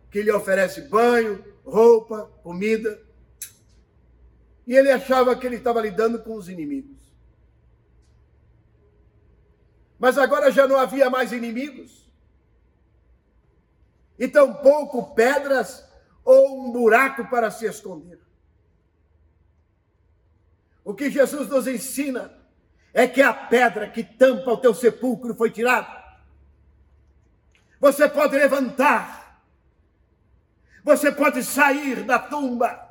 que 0.08 0.22
lhe 0.22 0.30
oferece 0.30 0.82
banho, 0.82 1.44
roupa, 1.70 2.30
comida. 2.42 3.00
E 4.66 4.74
ele 4.74 4.90
achava 4.90 5.34
que 5.36 5.46
ele 5.46 5.56
estava 5.56 5.80
lidando 5.80 6.18
com 6.18 6.34
os 6.34 6.48
inimigos. 6.48 6.98
Mas 9.98 10.16
agora 10.16 10.50
já 10.50 10.66
não 10.66 10.76
havia 10.76 11.10
mais 11.10 11.32
inimigos. 11.32 12.08
E 14.18 14.28
tampouco 14.28 15.14
pedras 15.14 15.84
ou 16.24 16.60
um 16.60 16.72
buraco 16.72 17.28
para 17.28 17.50
se 17.50 17.66
esconder. 17.66 18.18
O 20.84 20.94
que 20.94 21.10
Jesus 21.10 21.48
nos 21.48 21.66
ensina 21.66 22.32
é 22.92 23.06
que 23.06 23.22
a 23.22 23.32
pedra 23.32 23.88
que 23.88 24.02
tampa 24.02 24.52
o 24.52 24.56
teu 24.56 24.74
sepulcro 24.74 25.34
foi 25.34 25.50
tirada. 25.50 25.98
Você 27.80 28.08
pode 28.08 28.36
levantar 28.36 29.17
você 30.84 31.12
pode 31.12 31.42
sair 31.42 32.04
da 32.04 32.18
tumba. 32.18 32.88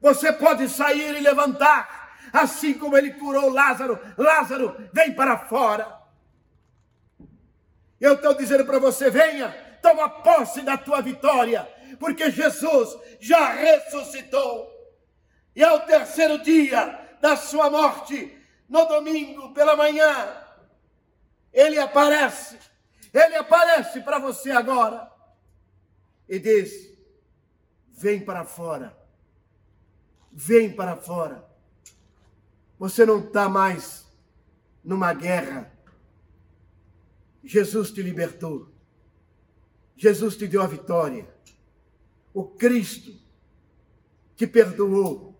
Você 0.00 0.32
pode 0.32 0.68
sair 0.68 1.16
e 1.16 1.20
levantar, 1.20 2.18
assim 2.32 2.74
como 2.74 2.96
ele 2.96 3.12
curou 3.12 3.50
Lázaro. 3.50 4.00
Lázaro, 4.18 4.76
vem 4.92 5.14
para 5.14 5.38
fora. 5.38 6.00
Eu 8.00 8.14
estou 8.14 8.34
dizendo 8.34 8.64
para 8.64 8.80
você: 8.80 9.10
venha, 9.10 9.50
toma 9.80 10.08
posse 10.08 10.62
da 10.62 10.76
tua 10.76 11.00
vitória, 11.00 11.68
porque 12.00 12.30
Jesus 12.30 12.98
já 13.20 13.50
ressuscitou. 13.50 14.68
E 15.54 15.62
ao 15.62 15.80
terceiro 15.80 16.38
dia 16.38 16.98
da 17.20 17.36
sua 17.36 17.70
morte, 17.70 18.36
no 18.68 18.86
domingo 18.86 19.52
pela 19.52 19.76
manhã, 19.76 20.36
ele 21.52 21.78
aparece. 21.78 22.58
Ele 23.12 23.36
aparece 23.36 24.00
para 24.00 24.18
você 24.18 24.50
agora 24.50 25.11
e 26.32 26.38
diz: 26.38 26.90
Vem 27.92 28.24
para 28.24 28.46
fora. 28.46 28.96
Vem 30.32 30.74
para 30.74 30.96
fora. 30.96 31.46
Você 32.78 33.04
não 33.04 33.18
está 33.18 33.50
mais 33.50 34.10
numa 34.82 35.12
guerra. 35.12 35.70
Jesus 37.44 37.90
te 37.90 38.00
libertou. 38.00 38.72
Jesus 39.94 40.34
te 40.34 40.48
deu 40.48 40.62
a 40.62 40.66
vitória. 40.66 41.28
O 42.32 42.44
Cristo 42.44 43.14
te 44.34 44.46
perdoou, 44.46 45.38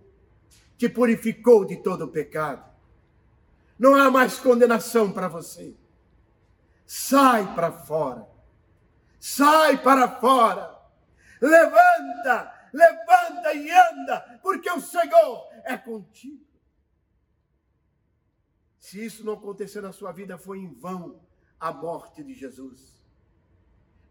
te 0.77 0.91
purificou 0.91 1.65
de 1.65 1.79
todo 1.79 2.05
o 2.05 2.09
pecado. 2.09 2.71
Não 3.79 3.95
há 3.95 4.11
mais 4.11 4.39
condenação 4.39 5.11
para 5.11 5.27
você. 5.27 5.75
Sai 6.85 7.55
para 7.55 7.73
fora. 7.73 8.29
Sai 9.19 9.83
para 9.83 10.21
fora. 10.21 10.72
Levanta, 11.43 12.55
levanta 12.73 13.53
e 13.53 13.69
anda, 13.69 14.41
porque 14.41 14.71
o 14.71 14.81
Senhor 14.81 15.49
é 15.65 15.77
contigo. 15.77 16.47
Se 18.79 19.05
isso 19.05 19.25
não 19.25 19.33
acontecer 19.33 19.81
na 19.81 19.93
sua 19.93 20.13
vida, 20.13 20.39
foi 20.39 20.61
em 20.61 20.73
vão 20.73 21.21
a 21.59 21.73
morte 21.73 22.23
de 22.23 22.33
Jesus. 22.33 23.03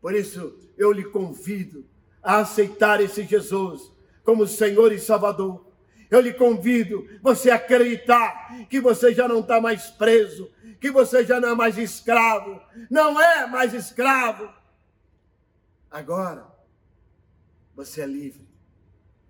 Por 0.01 0.13
isso, 0.13 0.59
eu 0.77 0.91
lhe 0.91 1.05
convido 1.05 1.87
a 2.21 2.39
aceitar 2.39 2.99
esse 2.99 3.23
Jesus 3.23 3.91
como 4.23 4.45
Senhor 4.45 4.91
e 4.91 4.99
Salvador. 4.99 5.71
Eu 6.09 6.19
lhe 6.19 6.33
convido 6.33 7.07
você 7.21 7.49
a 7.49 7.55
acreditar 7.55 8.67
que 8.67 8.81
você 8.81 9.13
já 9.13 9.27
não 9.27 9.39
está 9.39 9.61
mais 9.61 9.89
preso, 9.89 10.51
que 10.81 10.91
você 10.91 11.23
já 11.23 11.39
não 11.39 11.49
é 11.49 11.55
mais 11.55 11.77
escravo. 11.77 12.61
Não 12.89 13.21
é 13.21 13.47
mais 13.47 13.73
escravo. 13.73 14.51
Agora, 15.89 16.51
você 17.75 18.01
é 18.01 18.05
livre. 18.05 18.47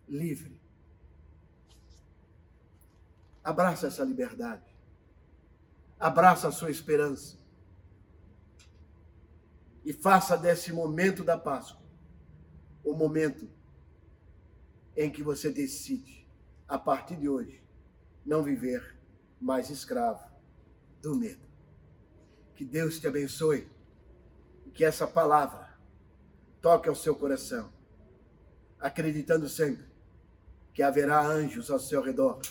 Livre. 0.07 0.59
Abraça 3.43 3.87
essa 3.87 4.03
liberdade. 4.03 4.69
Abraça 5.99 6.47
a 6.47 6.51
sua 6.51 6.71
esperança. 6.71 7.37
E 9.83 9.93
faça 9.93 10.37
desse 10.37 10.71
momento 10.71 11.23
da 11.23 11.37
Páscoa 11.37 11.81
o 12.83 12.93
momento 12.93 13.47
em 14.95 15.09
que 15.09 15.23
você 15.23 15.51
decide, 15.51 16.27
a 16.67 16.77
partir 16.77 17.15
de 17.15 17.29
hoje, 17.29 17.63
não 18.25 18.43
viver 18.43 18.97
mais 19.39 19.69
escravo 19.69 20.23
do 21.01 21.15
medo. 21.15 21.45
Que 22.55 22.65
Deus 22.65 22.99
te 22.99 23.07
abençoe 23.07 23.67
e 24.65 24.71
que 24.71 24.83
essa 24.83 25.07
palavra 25.07 25.77
toque 26.61 26.87
ao 26.87 26.95
seu 26.95 27.15
coração, 27.15 27.71
acreditando 28.81 29.47
sempre 29.47 29.85
que 30.73 30.83
haverá 30.83 31.25
anjos 31.25 31.69
ao 31.71 31.79
seu 31.79 32.01
redor, 32.01 32.41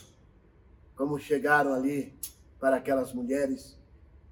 como 0.96 1.18
chegaram 1.18 1.74
ali 1.74 2.14
para 2.58 2.76
aquelas 2.76 3.12
mulheres 3.12 3.78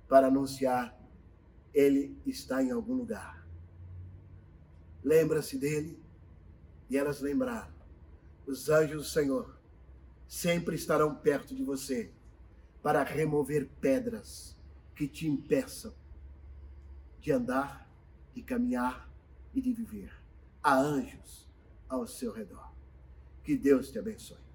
para 0.09 0.29
anunciar: 0.29 0.97
Ele 1.75 2.17
está 2.25 2.63
em 2.63 2.71
algum 2.71 2.95
lugar. 2.95 3.47
Lembra-se 5.05 5.59
dele 5.59 5.99
e 6.89 6.97
elas 6.97 7.21
lembraram 7.21 7.79
os 8.49 8.71
anjos 8.71 9.03
do 9.03 9.09
Senhor 9.09 9.59
sempre 10.27 10.75
estarão 10.75 11.15
perto 11.15 11.55
de 11.55 11.63
você 11.63 12.11
para 12.83 13.03
remover 13.03 13.69
pedras 13.81 14.57
que 14.97 15.07
te 15.07 15.29
impeçam 15.29 15.93
de 17.21 17.31
andar, 17.31 17.87
de 18.35 18.43
caminhar 18.43 19.09
e 19.55 19.61
de 19.61 19.73
viver. 19.73 20.11
Há 20.63 20.79
anjos 20.79 21.48
ao 21.89 22.07
seu 22.07 22.33
redor. 22.33 22.73
Que 23.43 23.57
Deus 23.57 23.91
te 23.91 23.99
abençoe. 23.99 24.48